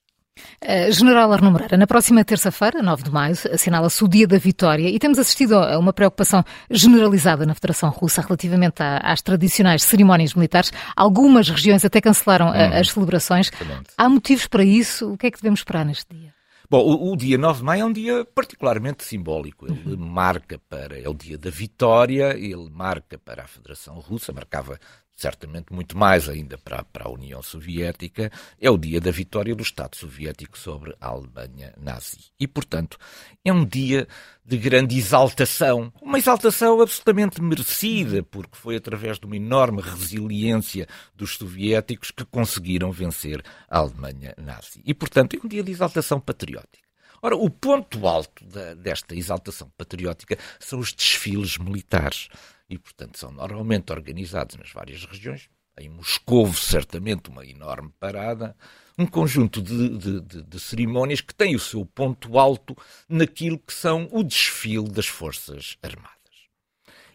Uh, 0.64 0.90
General 0.90 1.31
Arno 1.31 1.50
Moreira, 1.50 1.76
na 1.76 1.87
próxima 1.87 2.25
terça-feira, 2.25 2.83
9 2.83 3.02
de 3.02 3.11
maio, 3.11 3.35
assinala-se 3.52 4.02
o 4.02 4.09
Dia 4.09 4.26
da 4.26 4.38
Vitória 4.38 4.88
e 4.88 4.99
temos 4.99 5.19
assistido 5.19 5.57
a 5.57 5.78
uma 5.78 5.92
preocupação 5.92 6.42
generalizada 6.71 7.45
na 7.45 7.54
Federação 7.54 7.90
Russa 7.90 8.23
relativamente 8.23 8.76
às 8.81 9.21
tradicionais 9.21 9.83
cerimónias 9.83 10.35
militares. 10.35 10.73
Algumas 10.97 11.49
regiões 11.49 11.85
até 11.85 12.00
cancelaram 12.00 12.49
hum, 12.49 12.52
as 12.52 12.90
celebrações. 12.90 13.50
Há 13.99 14.09
motivos 14.09 14.47
para 14.47 14.64
isso? 14.64 15.12
O 15.12 15.19
que 15.19 15.26
é 15.26 15.31
que 15.31 15.38
devemos 15.38 15.61
esperar 15.61 15.85
neste 15.85 16.07
dia? 16.14 16.33
Bom, 16.73 16.81
o, 16.81 17.12
o, 17.12 17.17
dia 17.19 17.37
9 17.37 17.59
de 17.59 17.64
maio 17.67 17.83
é 17.83 17.85
um 17.85 17.93
dia 17.93 18.25
particularmente 18.25 19.05
simbólico. 19.05 19.67
Ele 19.67 19.93
uhum. 19.93 20.07
marca 20.07 20.59
para. 20.71 20.99
É 20.99 21.07
o 21.07 21.12
dia 21.12 21.37
da 21.37 21.50
vitória, 21.50 22.35
ele 22.35 22.71
marca 22.71 23.19
para 23.19 23.43
a 23.43 23.47
Federação 23.47 23.99
Russa, 23.99 24.33
marcava 24.33 24.81
certamente 25.14 25.73
muito 25.73 25.97
mais 25.97 26.28
ainda 26.28 26.59
para, 26.59 26.83
para 26.85 27.07
a 27.07 27.11
União 27.11 27.42
Soviética, 27.42 28.31
é 28.61 28.71
o 28.71 28.78
dia 28.78 29.00
da 29.00 29.11
vitória 29.11 29.54
do 29.54 29.62
Estado 29.62 29.97
Soviético 29.97 30.59
sobre 30.59 30.95
a 31.00 31.09
Alemanha 31.09 31.73
nazi. 31.76 32.33
E, 32.38 32.47
portanto, 32.49 32.99
é 33.45 33.52
um 33.52 33.64
dia 33.64 34.09
de 34.45 34.57
grande 34.57 34.97
exaltação, 34.99 35.92
uma 36.00 36.19
exaltação 36.19 36.81
absolutamente 36.81 37.40
merecida, 37.40 38.23
porque 38.23 38.57
foi 38.57 38.76
através 38.76 39.19
de 39.19 39.26
uma 39.26 39.37
enorme 39.37 39.81
resiliência 39.81 40.88
dos 41.14 41.37
soviéticos 41.37 42.11
que 42.11 42.25
conseguiram 42.25 42.90
vencer 42.90 43.42
a 43.69 43.78
Alemanha 43.78 44.35
nazi. 44.37 44.83
E, 44.85 44.92
portanto, 44.92 45.37
é 45.37 45.40
um 45.45 45.49
dia 45.49 45.62
de 45.62 45.71
exaltação 45.71 46.21
patriótica. 46.21 46.83
Ora, 47.25 47.37
o 47.37 47.49
ponto 47.49 48.09
alto 48.09 48.45
da, 48.45 48.75
desta 48.75 49.14
exaltação 49.14 49.71
patriótica 49.76 50.37
são 50.59 50.81
os 50.81 50.92
desfiles 50.92 51.57
militares 51.57 52.28
e, 52.73 52.79
portanto, 52.79 53.19
são 53.19 53.31
normalmente 53.31 53.93
organizados 53.93 54.57
nas 54.57 54.71
várias 54.71 55.05
regiões. 55.05 55.50
Em 55.79 55.91
Moscou, 55.91 56.52
certamente, 56.55 57.29
uma 57.29 57.45
enorme 57.45 57.93
parada, 58.00 58.57
um 58.99 59.05
conjunto 59.05 59.61
de, 59.61 59.91
de, 59.99 60.21
de, 60.21 60.43
de, 60.43 60.61
cerimónias 60.61 61.21
que 61.21 61.35
tem 61.35 61.55
o 61.55 61.59
seu 61.59 61.85
ponto 61.85 62.38
alto 62.38 62.75
naquilo 63.07 63.59
que 63.59 63.75
são 63.75 64.09
o 64.11 64.23
desfile 64.23 64.88
das 64.88 65.07
Forças 65.07 65.76
Armadas. 65.83 66.12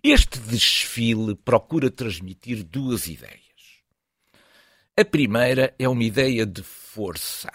Este 0.03 0.39
desfile 0.39 1.35
procura 1.35 1.89
transmitir 1.89 2.63
duas 2.63 3.07
ideias. 3.07 3.41
A 4.95 5.03
primeira 5.03 5.73
é 5.79 5.89
uma 5.89 6.03
ideia 6.03 6.45
de 6.45 6.61
força 6.61 7.51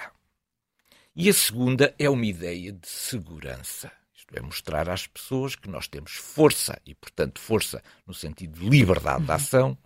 e 1.15 1.29
a 1.29 1.33
segunda 1.33 1.95
é 1.99 2.11
uma 2.11 2.27
ideia 2.27 2.73
de 2.73 2.89
segurança 2.89 3.93
é 4.33 4.41
mostrar 4.41 4.89
às 4.89 5.07
pessoas 5.07 5.55
que 5.55 5.69
nós 5.69 5.89
temos 5.89 6.13
força, 6.13 6.81
e 6.85 6.95
portanto 6.95 7.41
força 7.41 7.83
no 8.07 8.15
sentido 8.15 8.59
de 8.61 8.69
liberdade 8.69 9.25
de 9.25 9.31
uhum. 9.31 9.37
ação, 9.37 9.79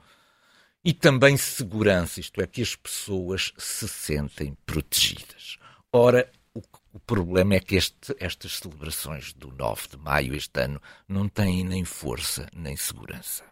e 0.84 0.92
também 0.92 1.36
segurança, 1.36 2.20
isto 2.20 2.40
é, 2.40 2.46
que 2.46 2.62
as 2.62 2.76
pessoas 2.76 3.52
se 3.58 3.88
sentem 3.88 4.56
protegidas. 4.64 5.58
Ora, 5.92 6.30
o, 6.54 6.62
o 6.92 7.00
problema 7.00 7.54
é 7.54 7.60
que 7.60 7.74
este, 7.74 8.14
estas 8.20 8.58
celebrações 8.58 9.32
do 9.32 9.50
9 9.52 9.88
de 9.88 9.96
maio 9.96 10.34
este 10.34 10.60
ano 10.60 10.80
não 11.08 11.28
têm 11.28 11.64
nem 11.64 11.84
força 11.84 12.48
nem 12.54 12.76
segurança. 12.76 13.44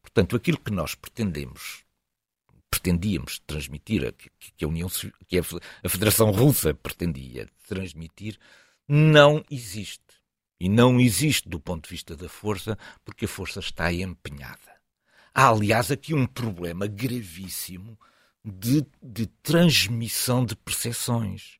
Portanto, 0.00 0.36
aquilo 0.36 0.58
que 0.58 0.72
nós 0.72 0.94
pretendemos 0.94 1.84
pretendíamos 2.70 3.40
transmitir, 3.40 4.14
que 4.56 4.64
a 4.64 4.68
União 4.68 4.88
que 5.26 5.38
a 5.38 5.88
Federação 5.88 6.30
Russa 6.30 6.74
pretendia 6.74 7.48
transmitir, 7.66 8.38
não 8.88 9.44
existe. 9.50 10.02
E 10.60 10.68
não 10.68 10.98
existe 10.98 11.48
do 11.48 11.60
ponto 11.60 11.84
de 11.84 11.90
vista 11.90 12.16
da 12.16 12.28
força, 12.28 12.76
porque 13.04 13.26
a 13.26 13.28
força 13.28 13.60
está 13.60 13.92
empenhada. 13.92 14.78
Há, 15.34 15.50
aliás, 15.50 15.90
aqui 15.90 16.14
um 16.14 16.26
problema 16.26 16.86
gravíssimo 16.86 17.98
de, 18.44 18.84
de 19.00 19.26
transmissão 19.42 20.44
de 20.44 20.56
percepções. 20.56 21.58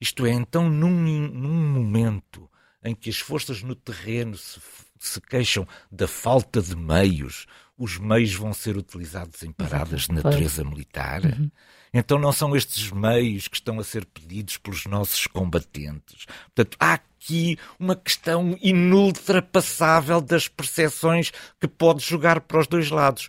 Isto 0.00 0.24
é, 0.26 0.30
então, 0.30 0.70
num, 0.70 0.90
num 1.28 1.72
momento 1.72 2.48
em 2.84 2.94
que 2.94 3.10
as 3.10 3.18
forças 3.18 3.62
no 3.62 3.74
terreno 3.74 4.36
se, 4.36 4.60
se 5.00 5.20
queixam 5.20 5.66
da 5.90 6.06
falta 6.06 6.62
de 6.62 6.76
meios, 6.76 7.46
os 7.76 7.98
meios 7.98 8.34
vão 8.34 8.52
ser 8.52 8.76
utilizados 8.76 9.42
em 9.42 9.52
paradas 9.52 10.02
de 10.02 10.12
natureza 10.12 10.62
militar. 10.62 11.24
Uhum. 11.24 11.50
Então 11.92 12.18
não 12.18 12.32
são 12.32 12.54
estes 12.54 12.90
meios 12.90 13.48
que 13.48 13.56
estão 13.56 13.78
a 13.78 13.84
ser 13.84 14.04
pedidos 14.04 14.56
pelos 14.56 14.84
nossos 14.86 15.26
combatentes. 15.26 16.26
Portanto, 16.54 16.76
há 16.80 16.94
aqui 16.94 17.56
uma 17.78 17.96
questão 17.96 18.58
inultrapassável 18.60 20.20
das 20.20 20.48
percepções 20.48 21.32
que 21.60 21.68
pode 21.68 22.04
jogar 22.04 22.40
para 22.40 22.60
os 22.60 22.66
dois 22.66 22.90
lados. 22.90 23.28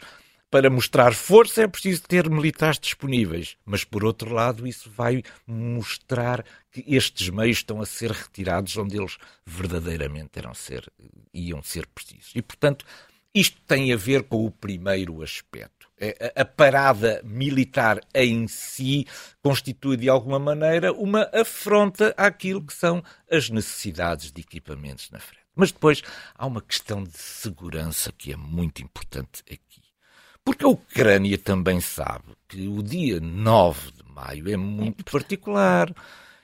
Para 0.51 0.70
mostrar 0.70 1.13
força 1.13 1.62
é 1.62 1.68
preciso 1.68 2.01
ter 2.01 2.28
militares 2.28 2.80
disponíveis, 2.80 3.56
mas 3.63 3.84
por 3.84 4.04
outro 4.04 4.34
lado 4.34 4.66
isso 4.66 4.89
vai 4.89 5.22
mostrar 5.46 6.44
que 6.72 6.84
estes 6.88 7.30
meios 7.30 7.58
estão 7.58 7.80
a 7.80 7.86
ser 7.86 8.12
retirados 8.12 8.75
onde 8.75 8.98
eles 8.98 9.18
verdadeiramente 9.46 10.39
eram 10.39 10.56
ser, 10.56 10.92
iam 11.32 11.62
ser 11.62 11.86
precisos. 11.86 12.32
E 12.34 12.42
portanto 12.42 12.84
Isto 13.34 13.62
tem 13.68 13.94
a 13.94 13.96
ver 13.96 14.24
com 14.24 14.46
o 14.46 14.51
primeiro 14.51 15.22
aspecto. 15.22 15.88
É, 16.01 16.32
a 16.34 16.46
parada 16.46 17.22
militar 17.25 18.00
em 18.15 18.48
si 18.48 19.06
constitui, 19.41 19.98
de 19.98 20.08
alguma 20.08 20.39
maneira, 20.39 20.94
uma 20.94 21.29
afronta 21.34 22.13
àquilo 22.15 22.65
que 22.65 22.74
são 22.74 23.03
as 23.29 23.50
necessidades 23.50 24.32
de 24.32 24.39
equipamentos 24.39 25.12
na 25.12 25.20
frente. 25.20 25.44
Mas 25.53 25.74
depois 25.74 26.01
há 26.36 26.46
uma 26.46 26.62
questão 26.62 27.03
de 27.03 27.18
segurança 27.18 28.13
que 28.13 28.32
é 28.32 28.38
muito 28.38 28.82
importante 28.82 29.44
aqui. 29.51 29.82
Porque 30.44 30.63
a 30.63 30.70
Ucrânia 30.70 31.38
também 31.38 31.82
sabe 31.82 32.34
que 32.48 32.68
o 32.68 32.82
dia 32.82 33.20
9 33.20 33.91
de 33.91 34.03
maio 34.12 34.50
é 34.50 34.56
muito 34.56 35.03
particular 35.03 35.94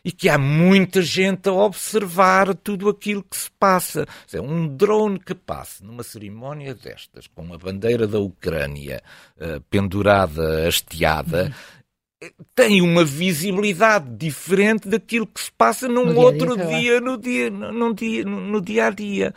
e 0.06 0.12
que 0.12 0.30
há 0.30 0.38
muita 0.38 1.02
gente 1.02 1.50
a 1.50 1.52
observar 1.52 2.54
tudo 2.54 2.88
aquilo 2.88 3.24
que 3.24 3.36
se 3.36 3.50
passa. 3.60 4.06
É 4.32 4.40
um 4.40 4.68
drone 4.68 5.20
que 5.20 5.34
passa 5.34 5.84
numa 5.84 6.04
cerimónia 6.04 6.76
destas, 6.76 7.26
com 7.26 7.52
a 7.52 7.58
bandeira 7.58 8.06
da 8.06 8.20
Ucrânia 8.20 9.02
uh, 9.38 9.60
pendurada, 9.62 10.68
hasteada, 10.68 11.52
tem 12.54 12.84
uma 12.84 13.04
visibilidade 13.04 14.16
diferente 14.16 14.88
daquilo 14.88 15.26
que 15.26 15.42
se 15.42 15.52
passa 15.52 15.88
num 15.88 16.06
no 16.06 16.20
outro 16.20 16.56
dia, 16.56 16.68
dia, 16.68 17.02
no 17.02 17.18
dia, 17.18 17.50
no 17.50 17.94
dia, 17.96 18.24
no 18.24 18.62
dia 18.62 18.86
a 18.86 18.90
dia. 18.92 19.34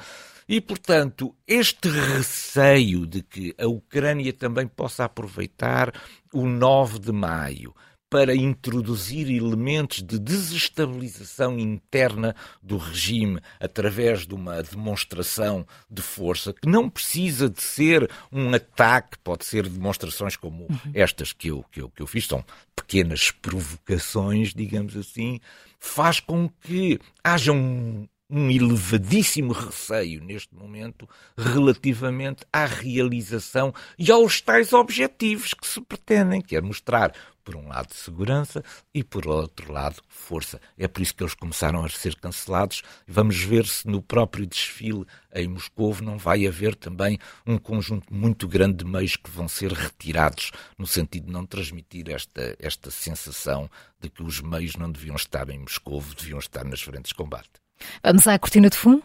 E, 0.47 0.61
portanto, 0.61 1.35
este 1.47 1.89
receio 1.89 3.07
de 3.07 3.23
que 3.23 3.55
a 3.59 3.67
Ucrânia 3.67 4.33
também 4.35 4.67
possa 4.67 5.05
aproveitar 5.05 5.93
o 6.33 6.47
9 6.47 6.99
de 6.99 7.13
maio 7.13 7.75
para 8.11 8.35
introduzir 8.35 9.31
elementos 9.31 10.03
de 10.03 10.19
desestabilização 10.19 11.59
interna 11.59 12.35
do 12.63 12.77
regime 12.77 13.41
através 13.61 14.27
de 14.27 14.35
uma 14.35 14.63
demonstração 14.63 15.67
de 15.91 16.01
força 16.01 16.53
que 16.53 16.69
não 16.69 16.89
precisa 16.89 17.49
de 17.49 17.63
ser 17.63 18.11
um 18.33 18.55
ataque, 18.55 19.19
pode 19.19 19.45
ser 19.45 19.69
demonstrações 19.69 20.37
como 20.37 20.65
uhum. 20.65 20.93
estas 20.95 21.33
que 21.33 21.49
eu, 21.49 21.65
que, 21.71 21.81
eu, 21.81 21.91
que 21.91 22.03
eu 22.03 22.07
fiz, 22.07 22.27
são 22.27 22.45
pequenas 22.75 23.31
provocações, 23.31 24.55
digamos 24.55 24.97
assim, 24.97 25.41
faz 25.79 26.21
com 26.21 26.49
que 26.49 26.99
haja 27.23 27.53
um, 27.53 28.09
um 28.31 28.51
elevadíssimo 28.51 29.53
receio 29.53 30.23
neste 30.23 30.55
momento 30.55 31.09
relativamente 31.37 32.45
à 32.53 32.67
realização 32.67 33.73
e 33.99 34.11
aos 34.13 34.41
tais 34.43 34.73
objetivos 34.73 35.55
que 35.55 35.67
se 35.67 35.81
pretendem, 35.81 36.43
que 36.43 36.55
é 36.55 36.61
mostrar, 36.61 37.15
por 37.43 37.57
um 37.57 37.69
lado, 37.69 37.95
segurança 37.95 38.63
e, 38.93 39.03
por 39.03 39.27
outro 39.27 39.73
lado, 39.73 40.03
força. 40.09 40.61
É 40.77 40.87
por 40.87 41.01
isso 41.01 41.15
que 41.15 41.23
eles 41.23 41.33
começaram 41.33 41.83
a 41.83 41.89
ser 41.89 42.15
cancelados. 42.17 42.83
Vamos 43.07 43.43
ver 43.43 43.67
se 43.67 43.89
no 43.89 44.03
próprio 44.03 44.47
desfile 44.47 45.07
em 45.35 45.49
Moscou 45.49 45.97
não 46.03 46.19
vai 46.19 46.47
haver 46.47 46.75
também 46.75 47.19
um 47.47 47.57
conjunto 47.57 48.13
muito 48.13 48.47
grande 48.47 48.85
de 48.85 48.85
meios 48.85 49.17
que 49.17 49.31
vão 49.31 49.49
ser 49.49 49.73
retirados, 49.73 50.51
no 50.77 50.87
sentido 50.87 51.27
de 51.27 51.33
não 51.33 51.47
transmitir 51.47 52.11
esta, 52.11 52.55
esta 52.59 52.91
sensação 52.91 53.71
de 53.99 54.11
que 54.11 54.23
os 54.23 54.43
meios 54.43 54.77
não 54.77 54.93
deviam 54.93 55.17
estar 55.17 55.49
em 55.49 55.61
Moscou, 55.61 56.03
deviam 56.19 56.39
estar 56.39 56.65
nas 56.65 56.83
frentes 56.83 57.09
de 57.09 57.15
combate. 57.15 57.68
Vamos 58.03 58.27
à 58.27 58.39
cortina 58.39 58.69
de 58.69 58.77
fumo? 58.77 59.03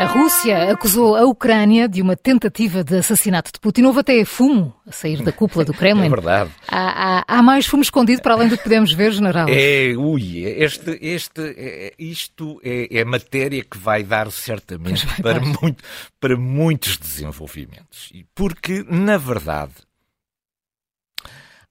A 0.00 0.06
Rússia 0.06 0.72
acusou 0.72 1.14
a 1.14 1.26
Ucrânia 1.26 1.86
de 1.86 2.00
uma 2.00 2.16
tentativa 2.16 2.82
de 2.82 2.96
assassinato 2.96 3.52
de 3.52 3.60
Putin. 3.60 3.82
Houve 3.82 4.00
até 4.00 4.24
fumo 4.24 4.74
a 4.86 4.92
sair 4.92 5.22
da 5.22 5.30
cúpula 5.30 5.62
do 5.62 5.74
Kremlin. 5.76 6.06
É 6.06 6.08
verdade. 6.08 6.50
Há, 6.66 7.18
há, 7.18 7.24
há, 7.28 7.42
mais 7.42 7.66
fumo 7.66 7.82
escondido 7.82 8.22
para 8.22 8.32
além 8.32 8.48
do 8.48 8.56
que 8.56 8.62
podemos 8.62 8.94
ver, 8.94 9.12
general? 9.12 9.46
É, 9.50 9.94
ui, 9.94 10.38
este, 10.38 10.98
este, 11.02 11.54
é, 11.54 11.92
isto 11.98 12.58
é, 12.64 13.00
é 13.00 13.04
matéria 13.04 13.62
que 13.62 13.76
vai 13.76 14.02
dar 14.02 14.30
certamente 14.30 15.04
vai 15.04 15.16
para. 15.16 15.40
Muito, 15.40 15.84
para 16.18 16.34
muitos 16.34 16.96
desenvolvimentos. 16.96 18.10
Porque, 18.34 18.82
na 18.88 19.18
verdade, 19.18 19.74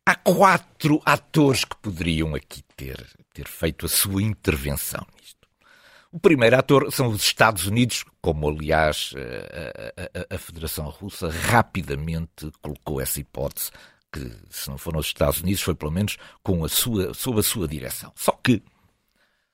Há 0.10 0.16
quatro 0.16 1.00
atores 1.06 1.64
que 1.64 1.76
poderiam 1.76 2.34
aqui 2.34 2.64
ter, 2.76 2.98
ter 3.32 3.48
feito 3.48 3.86
a 3.86 3.90
sua 3.90 4.24
intervenção 4.24 5.06
nisto. 5.22 5.48
O 6.12 6.20
primeiro 6.20 6.58
ator 6.58 6.92
são 6.92 7.10
os 7.10 7.22
Estados 7.22 7.68
Unidos, 7.68 8.04
como 8.20 8.50
aliás 8.50 9.14
a, 9.16 10.34
a, 10.34 10.36
a, 10.36 10.40
Federação 10.40 10.90
Russa 10.90 11.30
rapidamente 11.30 12.52
colocou 12.60 13.00
essa 13.00 13.20
hipótese, 13.20 13.70
que 14.12 14.32
se 14.50 14.68
não 14.68 14.80
foram 14.80 15.00
os 15.00 15.06
Estados 15.06 15.42
Unidos, 15.42 15.62
foi 15.62 15.76
pelo 15.76 15.92
menos 15.92 16.18
com 16.42 16.66
a 16.66 16.70
sua, 16.70 17.14
sob 17.14 17.42
a 17.42 17.44
sua 17.44 17.68
direção. 17.68 18.12
Só 18.16 18.32
que, 18.32 18.64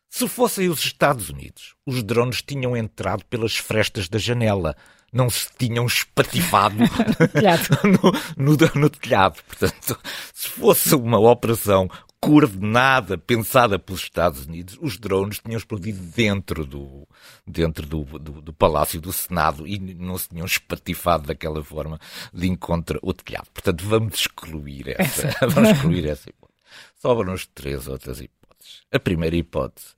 se 0.09 0.25
fossem 0.25 0.69
os 0.69 0.79
Estados 0.85 1.29
Unidos, 1.29 1.75
os 1.85 2.01
drones 2.01 2.41
tinham 2.41 2.77
entrado 2.77 3.25
pelas 3.25 3.57
frestas 3.57 4.07
da 4.07 4.17
janela, 4.17 4.73
não 5.15 5.29
se 5.29 5.47
tinham 5.57 5.85
espatifado 5.85 6.75
no, 8.37 8.51
no, 8.51 8.57
no, 8.75 8.89
telhado. 8.89 9.41
Portanto, 9.47 9.97
se 10.33 10.49
fosse 10.49 10.93
uma 10.93 11.17
operação 11.17 11.89
coordenada, 12.19 13.17
pensada 13.17 13.79
pelos 13.79 14.01
Estados 14.01 14.45
Unidos, 14.45 14.77
os 14.81 14.97
drones 14.97 15.39
tinham 15.39 15.57
explodido 15.57 16.01
dentro 16.01 16.65
do, 16.65 17.07
dentro 17.47 17.85
do, 17.85 18.03
do, 18.19 18.41
do 18.41 18.51
Palácio 18.53 18.99
do 18.99 19.13
Senado 19.13 19.65
e 19.65 19.79
não 19.79 20.17
se 20.17 20.29
tinham 20.29 20.45
espatifado 20.45 21.27
daquela 21.27 21.63
forma 21.63 21.97
de 22.33 22.47
encontro 22.47 22.99
o 23.01 23.13
telhado. 23.13 23.47
Portanto, 23.53 23.85
vamos 23.85 24.19
excluir 24.19 24.95
essa, 24.99 25.33
vamos 25.47 25.69
excluir 25.69 26.07
essa 26.07 26.29
hipótese. 26.29 26.59
Sobram-nos 26.99 27.45
três 27.47 27.87
outras 27.87 28.19
hipóteses. 28.19 28.81
A 28.91 28.99
primeira 28.99 29.35
hipótese 29.35 29.95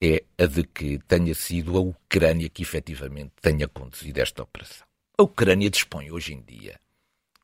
é 0.00 0.24
a 0.38 0.46
de 0.46 0.62
que 0.64 0.98
tenha 1.06 1.34
sido 1.34 1.76
a 1.76 1.80
Ucrânia 1.80 2.48
que 2.48 2.62
efetivamente 2.62 3.32
tenha 3.40 3.66
conduzido 3.66 4.20
esta 4.20 4.42
operação. 4.42 4.86
A 5.16 5.22
Ucrânia 5.22 5.68
dispõe 5.68 6.10
hoje 6.10 6.34
em 6.34 6.40
dia 6.40 6.78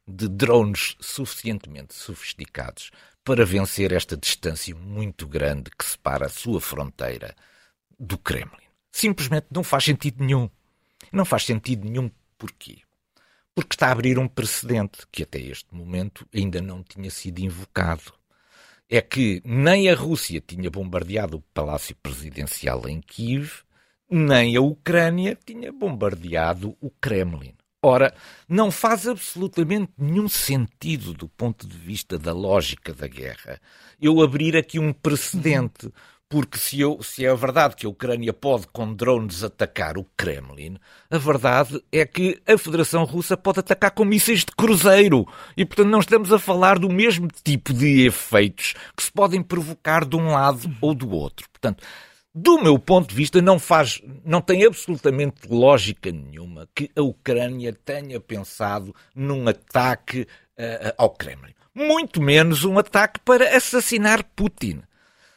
de 0.06 0.28
drones 0.28 0.96
suficientemente 1.00 1.94
sofisticados 1.94 2.90
para 3.24 3.44
vencer 3.44 3.92
esta 3.92 4.16
distância 4.16 4.74
muito 4.74 5.26
grande 5.26 5.70
que 5.70 5.84
separa 5.84 6.26
a 6.26 6.28
sua 6.28 6.60
fronteira 6.60 7.34
do 7.98 8.18
Kremlin. 8.18 8.68
Simplesmente 8.92 9.46
não 9.50 9.64
faz 9.64 9.84
sentido 9.84 10.22
nenhum. 10.22 10.48
Não 11.10 11.24
faz 11.24 11.44
sentido 11.44 11.88
nenhum 11.88 12.10
porquê? 12.38 12.78
Porque 13.54 13.74
está 13.74 13.88
a 13.88 13.92
abrir 13.92 14.18
um 14.18 14.28
precedente 14.28 15.06
que 15.10 15.22
até 15.22 15.38
este 15.38 15.74
momento 15.74 16.28
ainda 16.34 16.60
não 16.60 16.82
tinha 16.82 17.10
sido 17.10 17.38
invocado 17.38 18.12
é 18.88 19.00
que 19.00 19.42
nem 19.44 19.88
a 19.88 19.94
Rússia 19.94 20.42
tinha 20.46 20.70
bombardeado 20.70 21.38
o 21.38 21.44
palácio 21.52 21.96
presidencial 22.02 22.88
em 22.88 23.00
Kiev, 23.00 23.62
nem 24.10 24.56
a 24.56 24.60
Ucrânia 24.60 25.38
tinha 25.44 25.72
bombardeado 25.72 26.76
o 26.80 26.90
Kremlin. 26.90 27.54
Ora, 27.82 28.14
não 28.48 28.70
faz 28.70 29.06
absolutamente 29.06 29.92
nenhum 29.98 30.28
sentido 30.28 31.12
do 31.12 31.28
ponto 31.28 31.66
de 31.66 31.76
vista 31.76 32.18
da 32.18 32.32
lógica 32.32 32.94
da 32.94 33.06
guerra 33.06 33.60
eu 34.00 34.20
abrir 34.20 34.56
aqui 34.56 34.78
um 34.78 34.92
precedente 34.92 35.90
porque 36.28 36.58
se, 36.58 36.80
eu, 36.80 37.02
se 37.02 37.24
é 37.24 37.34
verdade 37.34 37.76
que 37.76 37.86
a 37.86 37.88
Ucrânia 37.88 38.32
pode 38.32 38.66
com 38.68 38.92
drones 38.92 39.44
atacar 39.44 39.96
o 39.96 40.06
Kremlin, 40.16 40.78
a 41.10 41.18
verdade 41.18 41.82
é 41.92 42.04
que 42.04 42.40
a 42.46 42.58
Federação 42.58 43.04
Russa 43.04 43.36
pode 43.36 43.60
atacar 43.60 43.92
com 43.92 44.04
mísseis 44.04 44.40
de 44.40 44.52
cruzeiro. 44.56 45.26
E, 45.56 45.64
portanto, 45.64 45.88
não 45.88 46.00
estamos 46.00 46.32
a 46.32 46.38
falar 46.38 46.78
do 46.78 46.88
mesmo 46.88 47.28
tipo 47.42 47.72
de 47.72 48.06
efeitos 48.06 48.74
que 48.96 49.02
se 49.02 49.12
podem 49.12 49.42
provocar 49.42 50.04
de 50.04 50.16
um 50.16 50.32
lado 50.32 50.74
ou 50.80 50.94
do 50.94 51.10
outro. 51.10 51.48
Portanto, 51.50 51.84
do 52.34 52.60
meu 52.60 52.78
ponto 52.80 53.10
de 53.10 53.14
vista, 53.14 53.40
não 53.40 53.60
faz, 53.60 54.02
não 54.24 54.40
tem 54.40 54.64
absolutamente 54.64 55.46
lógica 55.48 56.10
nenhuma 56.10 56.68
que 56.74 56.90
a 56.96 57.02
Ucrânia 57.02 57.72
tenha 57.72 58.18
pensado 58.18 58.92
num 59.14 59.46
ataque 59.46 60.22
uh, 60.58 60.94
ao 60.98 61.10
Kremlin. 61.10 61.54
Muito 61.72 62.20
menos 62.20 62.64
um 62.64 62.76
ataque 62.76 63.20
para 63.20 63.56
assassinar 63.56 64.24
Putin. 64.34 64.82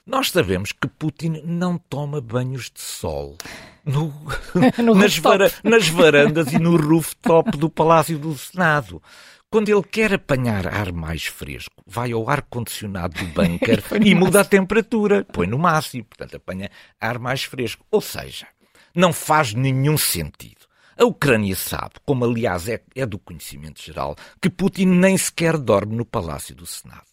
Nós 0.08 0.32
sabemos 0.32 0.72
que 0.72 0.88
Putin 0.88 1.42
não 1.44 1.78
toma 1.78 2.22
banhos 2.22 2.72
de 2.74 2.80
sol 2.80 3.36
no, 3.84 4.14
no 4.82 4.96
nas, 4.96 5.18
vara, 5.18 5.52
nas 5.62 5.90
varandas 5.90 6.54
e 6.54 6.58
no 6.58 6.78
rooftop 6.78 7.58
do 7.58 7.70
Palácio 7.70 8.18
do 8.18 8.38
Senado. 8.38 9.04
Quando 9.50 9.68
ele 9.68 9.84
quer 9.84 10.14
apanhar 10.14 10.66
ar 10.66 10.94
mais 10.94 11.26
fresco, 11.26 11.84
vai 11.86 12.14
ao 12.14 12.30
ar-condicionado 12.30 13.20
do 13.20 13.26
bunker 13.34 13.84
e 14.02 14.16
muda 14.16 14.40
a 14.40 14.46
temperatura, 14.46 15.26
põe 15.26 15.46
no 15.46 15.60
máximo, 15.60 16.06
portanto 16.06 16.38
apanha 16.38 16.72
ar 17.02 17.20
mais 17.20 17.44
fresco. 17.44 17.86
Ou 17.92 18.00
seja, 18.00 18.48
não 18.96 19.12
faz 19.12 19.54
nenhum 19.54 19.98
sentido. 19.98 20.68
A 20.98 21.04
Ucrânia 21.04 21.56
sabe, 21.56 21.96
como 22.06 22.24
aliás 22.24 22.70
é, 22.70 22.82
é 22.96 23.06
do 23.06 23.20
conhecimento 23.20 23.82
geral, 23.82 24.16
que 24.42 24.50
Putin 24.50 24.86
nem 24.86 25.18
sequer 25.18 25.58
dorme 25.58 25.98
no 25.98 26.06
Palácio 26.06 26.56
do 26.56 26.66
Senado. 26.66 27.04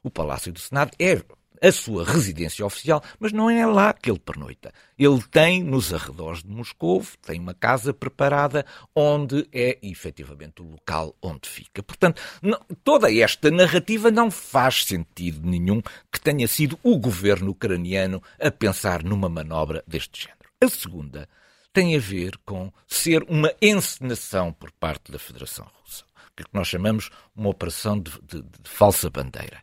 O 0.00 0.10
Palácio 0.10 0.52
do 0.52 0.60
Senado 0.60 0.92
é 0.96 1.20
a 1.66 1.72
sua 1.72 2.04
residência 2.04 2.64
oficial, 2.64 3.02
mas 3.18 3.32
não 3.32 3.50
é 3.50 3.66
lá 3.66 3.92
que 3.92 4.08
ele 4.08 4.20
pernoita. 4.20 4.72
Ele 4.96 5.20
tem, 5.30 5.64
nos 5.64 5.92
arredores 5.92 6.44
de 6.44 6.48
Moscou, 6.48 7.04
tem 7.20 7.40
uma 7.40 7.54
casa 7.54 7.92
preparada 7.92 8.64
onde 8.94 9.48
é 9.52 9.76
efetivamente 9.82 10.62
o 10.62 10.70
local 10.70 11.16
onde 11.20 11.48
fica. 11.48 11.82
Portanto, 11.82 12.22
não, 12.40 12.60
toda 12.84 13.12
esta 13.12 13.50
narrativa 13.50 14.12
não 14.12 14.30
faz 14.30 14.84
sentido 14.84 15.44
nenhum 15.44 15.82
que 16.12 16.20
tenha 16.20 16.46
sido 16.46 16.78
o 16.84 16.96
governo 16.96 17.50
ucraniano 17.50 18.22
a 18.40 18.48
pensar 18.48 19.02
numa 19.02 19.28
manobra 19.28 19.82
deste 19.88 20.22
género. 20.22 20.36
A 20.62 20.68
segunda 20.68 21.28
tem 21.72 21.96
a 21.96 21.98
ver 21.98 22.38
com 22.44 22.72
ser 22.86 23.24
uma 23.24 23.52
encenação 23.60 24.52
por 24.52 24.70
parte 24.70 25.10
da 25.10 25.18
Federação 25.18 25.66
Russa, 25.82 26.04
que 26.36 26.44
nós 26.52 26.68
chamamos 26.68 27.10
uma 27.34 27.50
operação 27.50 28.00
de, 28.00 28.12
de, 28.22 28.40
de 28.40 28.70
falsa 28.70 29.10
bandeira. 29.10 29.60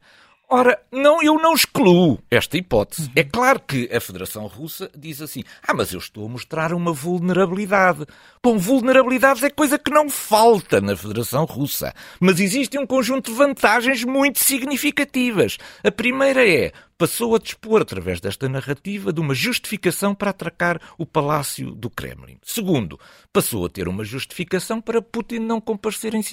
Ora, 0.56 0.80
não, 0.92 1.20
eu 1.24 1.34
não 1.40 1.56
excluo 1.56 2.20
esta 2.30 2.56
hipótese. 2.56 3.12
É 3.16 3.24
claro 3.24 3.60
que 3.60 3.90
a 3.92 4.00
Federação 4.00 4.46
Russa 4.46 4.88
diz 4.96 5.20
assim: 5.20 5.44
ah, 5.68 5.74
mas 5.74 5.92
eu 5.92 5.98
estou 5.98 6.28
a 6.28 6.30
mostrar 6.30 6.74
uma 6.74 6.94
vulnerabilidade. 6.94 8.06
Bom, 8.44 8.60
vulnerabilidades 8.60 9.42
é 9.42 9.50
coisa 9.50 9.80
que 9.80 9.90
não 9.90 10.12
falta 10.12 10.80
na 10.80 10.96
Federação 10.96 11.46
Russa. 11.46 11.92
Mas 12.20 12.40
existe 12.40 12.78
um 12.78 12.86
conjunto 12.86 13.32
de 13.32 13.36
vantagens 13.36 14.04
muito 14.04 14.38
significativas. 14.38 15.58
A 15.84 15.90
primeira 15.90 16.48
é 16.48 16.72
passou 16.98 17.36
a 17.36 17.40
dispor, 17.40 17.82
através 17.82 18.20
desta 18.20 18.48
narrativa, 18.48 19.12
de 19.12 19.20
uma 19.20 19.34
justificação 19.34 20.14
para 20.14 20.30
atracar 20.30 20.80
o 20.98 21.06
palácio 21.06 21.72
do 21.72 21.90
Kremlin. 21.90 22.38
Segundo, 22.44 23.00
passou 23.32 23.66
a 23.66 23.70
ter 23.70 23.88
uma 23.88 24.04
justificação 24.04 24.82
para 24.82 25.02
Putin 25.02 25.40
não 25.40 25.60
comparecer 25.60 26.14
em, 26.14 26.24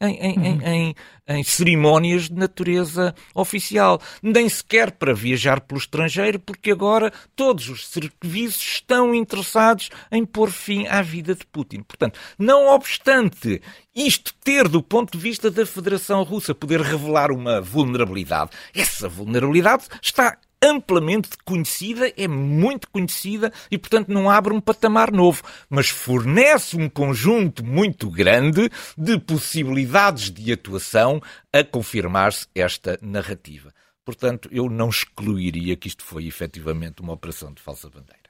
em, 0.00 0.16
em, 0.20 0.62
em, 0.62 0.94
em 1.28 1.44
cerimónias 1.44 2.28
de 2.28 2.34
natureza 2.34 3.14
oficial, 3.34 4.00
nem 4.22 4.48
sequer 4.48 4.92
para 4.92 5.14
viajar 5.14 5.60
pelo 5.60 5.78
estrangeiro, 5.78 6.38
porque 6.38 6.70
agora 6.70 7.12
todos 7.34 7.68
os 7.68 7.88
serviços 7.88 8.62
estão 8.62 9.14
interessados 9.14 9.90
em 10.10 10.24
pôr 10.24 10.50
fim 10.50 10.86
à 10.86 11.02
vida 11.02 11.34
de 11.34 11.44
Putin. 11.46 11.82
Portanto, 11.82 12.18
não 12.38 12.68
obstante 12.68 13.60
isto 13.96 14.34
ter, 14.44 14.68
do 14.68 14.82
ponto 14.82 15.16
de 15.16 15.18
vista 15.18 15.50
da 15.50 15.64
Federação 15.64 16.22
Russa, 16.22 16.54
poder 16.54 16.82
revelar 16.82 17.32
uma 17.32 17.62
vulnerabilidade, 17.62 18.50
essa 18.74 19.08
vulnerabilidade 19.08 19.86
está 20.02 20.36
amplamente 20.62 21.30
conhecida, 21.44 22.12
é 22.16 22.28
muito 22.28 22.90
conhecida 22.90 23.52
e, 23.70 23.78
portanto, 23.78 24.08
não 24.08 24.28
abre 24.28 24.52
um 24.52 24.60
patamar 24.60 25.10
novo, 25.10 25.42
mas 25.70 25.88
fornece 25.88 26.76
um 26.76 26.88
conjunto 26.88 27.64
muito 27.64 28.10
grande 28.10 28.70
de 28.98 29.18
possibilidades 29.18 30.30
de 30.30 30.52
atuação 30.52 31.20
a 31.52 31.64
confirmar-se 31.64 32.46
esta 32.54 32.98
narrativa. 33.00 33.72
Portanto, 34.04 34.48
eu 34.52 34.68
não 34.68 34.88
excluiria 34.88 35.74
que 35.74 35.88
isto 35.88 36.04
foi 36.04 36.26
efetivamente 36.26 37.00
uma 37.00 37.14
operação 37.14 37.52
de 37.52 37.62
falsa 37.62 37.88
bandeira. 37.88 38.25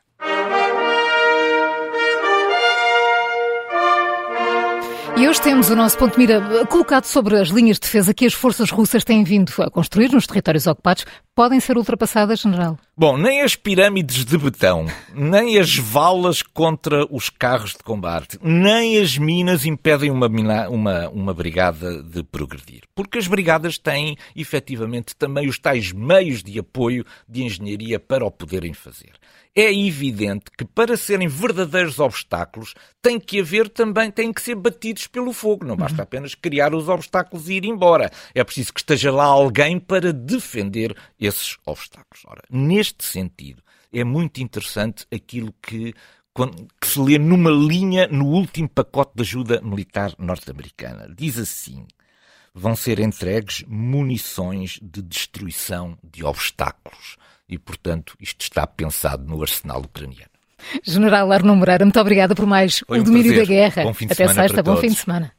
E 5.15 5.27
hoje 5.27 5.41
temos 5.41 5.71
o 5.71 5.77
nosso 5.77 5.97
ponto 5.97 6.13
de 6.13 6.19
mira 6.19 6.67
colocado 6.67 7.05
sobre 7.05 7.39
as 7.39 7.49
linhas 7.49 7.77
de 7.77 7.83
defesa 7.83 8.13
que 8.13 8.27
as 8.27 8.35
forças 8.35 8.71
russas 8.71 9.05
têm 9.05 9.25
vindo 9.25 9.53
a 9.63 9.71
construir 9.71 10.11
nos 10.11 10.27
territórios 10.27 10.67
ocupados. 10.67 11.07
Podem 11.35 11.61
ser 11.61 11.77
ultrapassadas, 11.77 12.41
general? 12.41 12.79
Bom, 12.97 13.17
nem 13.17 13.43
as 13.43 13.55
pirâmides 13.55 14.25
de 14.25 14.37
betão, 14.37 14.87
nem 15.15 15.59
as 15.59 15.77
valas 15.77 16.43
contra 16.43 17.07
os 17.11 17.31
carros 17.31 17.73
de 17.73 17.83
combate, 17.83 18.39
nem 18.43 18.99
as 18.99 19.17
minas 19.17 19.65
impedem 19.65 20.11
uma, 20.11 20.29
uma, 20.69 21.09
uma 21.09 21.35
brigada 21.35 22.03
de 22.03 22.23
progredir. 22.23 22.83
Porque 22.95 23.19
as 23.19 23.27
brigadas 23.27 23.79
têm, 23.79 24.17
efetivamente, 24.35 25.15
também 25.15 25.49
os 25.49 25.59
tais 25.59 25.93
meios 25.93 26.43
de 26.43 26.59
apoio 26.59 27.05
de 27.29 27.43
engenharia 27.43 28.01
para 28.01 28.25
o 28.25 28.31
poderem 28.31 28.73
fazer 28.73 29.13
é 29.57 29.73
evidente 29.73 30.51
que 30.57 30.67
para 30.67 30.99
serem 30.99 31.27
verdadeiros 31.27 31.99
obstáculos 31.99 32.75
tem 33.01 33.19
que 33.19 33.41
haver 33.41 33.71
também, 33.71 34.11
têm 34.11 34.31
que 34.31 34.43
ser 34.43 34.55
batidos 34.55 35.07
pelo 35.07 35.33
fogo. 35.33 35.65
Não 35.65 35.75
basta 35.75 35.97
uhum. 35.97 36.03
apenas 36.03 36.35
criar 36.35 36.75
os 36.75 36.91
obstáculos 36.91 37.49
e 37.49 37.55
ir 37.55 37.65
embora. 37.65 38.11
É 38.35 38.45
preciso 38.45 38.75
que 38.75 38.81
esteja 38.81 39.11
lá 39.11 39.25
alguém 39.25 39.81
para 39.81 40.13
defender 40.13 40.95
esses 41.19 41.57
obstáculos. 41.65 42.23
Ora, 42.27 42.43
neste 42.51 43.07
sentido, 43.07 43.63
é 43.91 44.05
muito 44.05 44.43
interessante 44.43 45.07
aquilo 45.11 45.55
que 45.63 45.95
que 46.79 46.87
se 46.87 47.01
lê 47.01 47.19
numa 47.19 47.51
linha 47.51 48.07
no 48.09 48.27
último 48.27 48.69
pacote 48.69 49.13
de 49.15 49.23
ajuda 49.23 49.61
militar 49.63 50.13
norte-americana. 50.19 51.09
Diz 51.17 51.39
assim: 51.39 51.87
vão 52.57 52.75
ser 52.75 52.99
entregues 52.99 53.63
munições 53.69 54.81
de 54.83 55.03
destruição 55.03 55.99
de 56.03 56.25
obstáculos 56.25 57.19
e, 57.47 57.59
portanto, 57.59 58.17
isto 58.19 58.41
está 58.41 58.67
pensado 58.67 59.25
no 59.27 59.43
arsenal 59.43 59.81
ucraniano. 59.83 60.31
General 60.83 61.31
Arno 61.31 61.55
Moreira, 61.55 61.85
muito 61.85 62.01
obrigada 62.01 62.35
por 62.35 62.47
mais 62.47 62.83
Foi 62.87 62.99
o 62.99 63.03
um 63.03 63.05
domínio 63.05 63.35
prazer. 63.35 63.47
da 63.47 63.53
guerra. 63.53 63.83
Bom 63.85 63.95
fim 63.95 64.07
de 64.07 64.13
Até 64.15 64.27
sexta, 64.29 64.63
bom 64.63 64.77
fim 64.79 64.89
de 64.89 64.95
semana. 64.95 65.33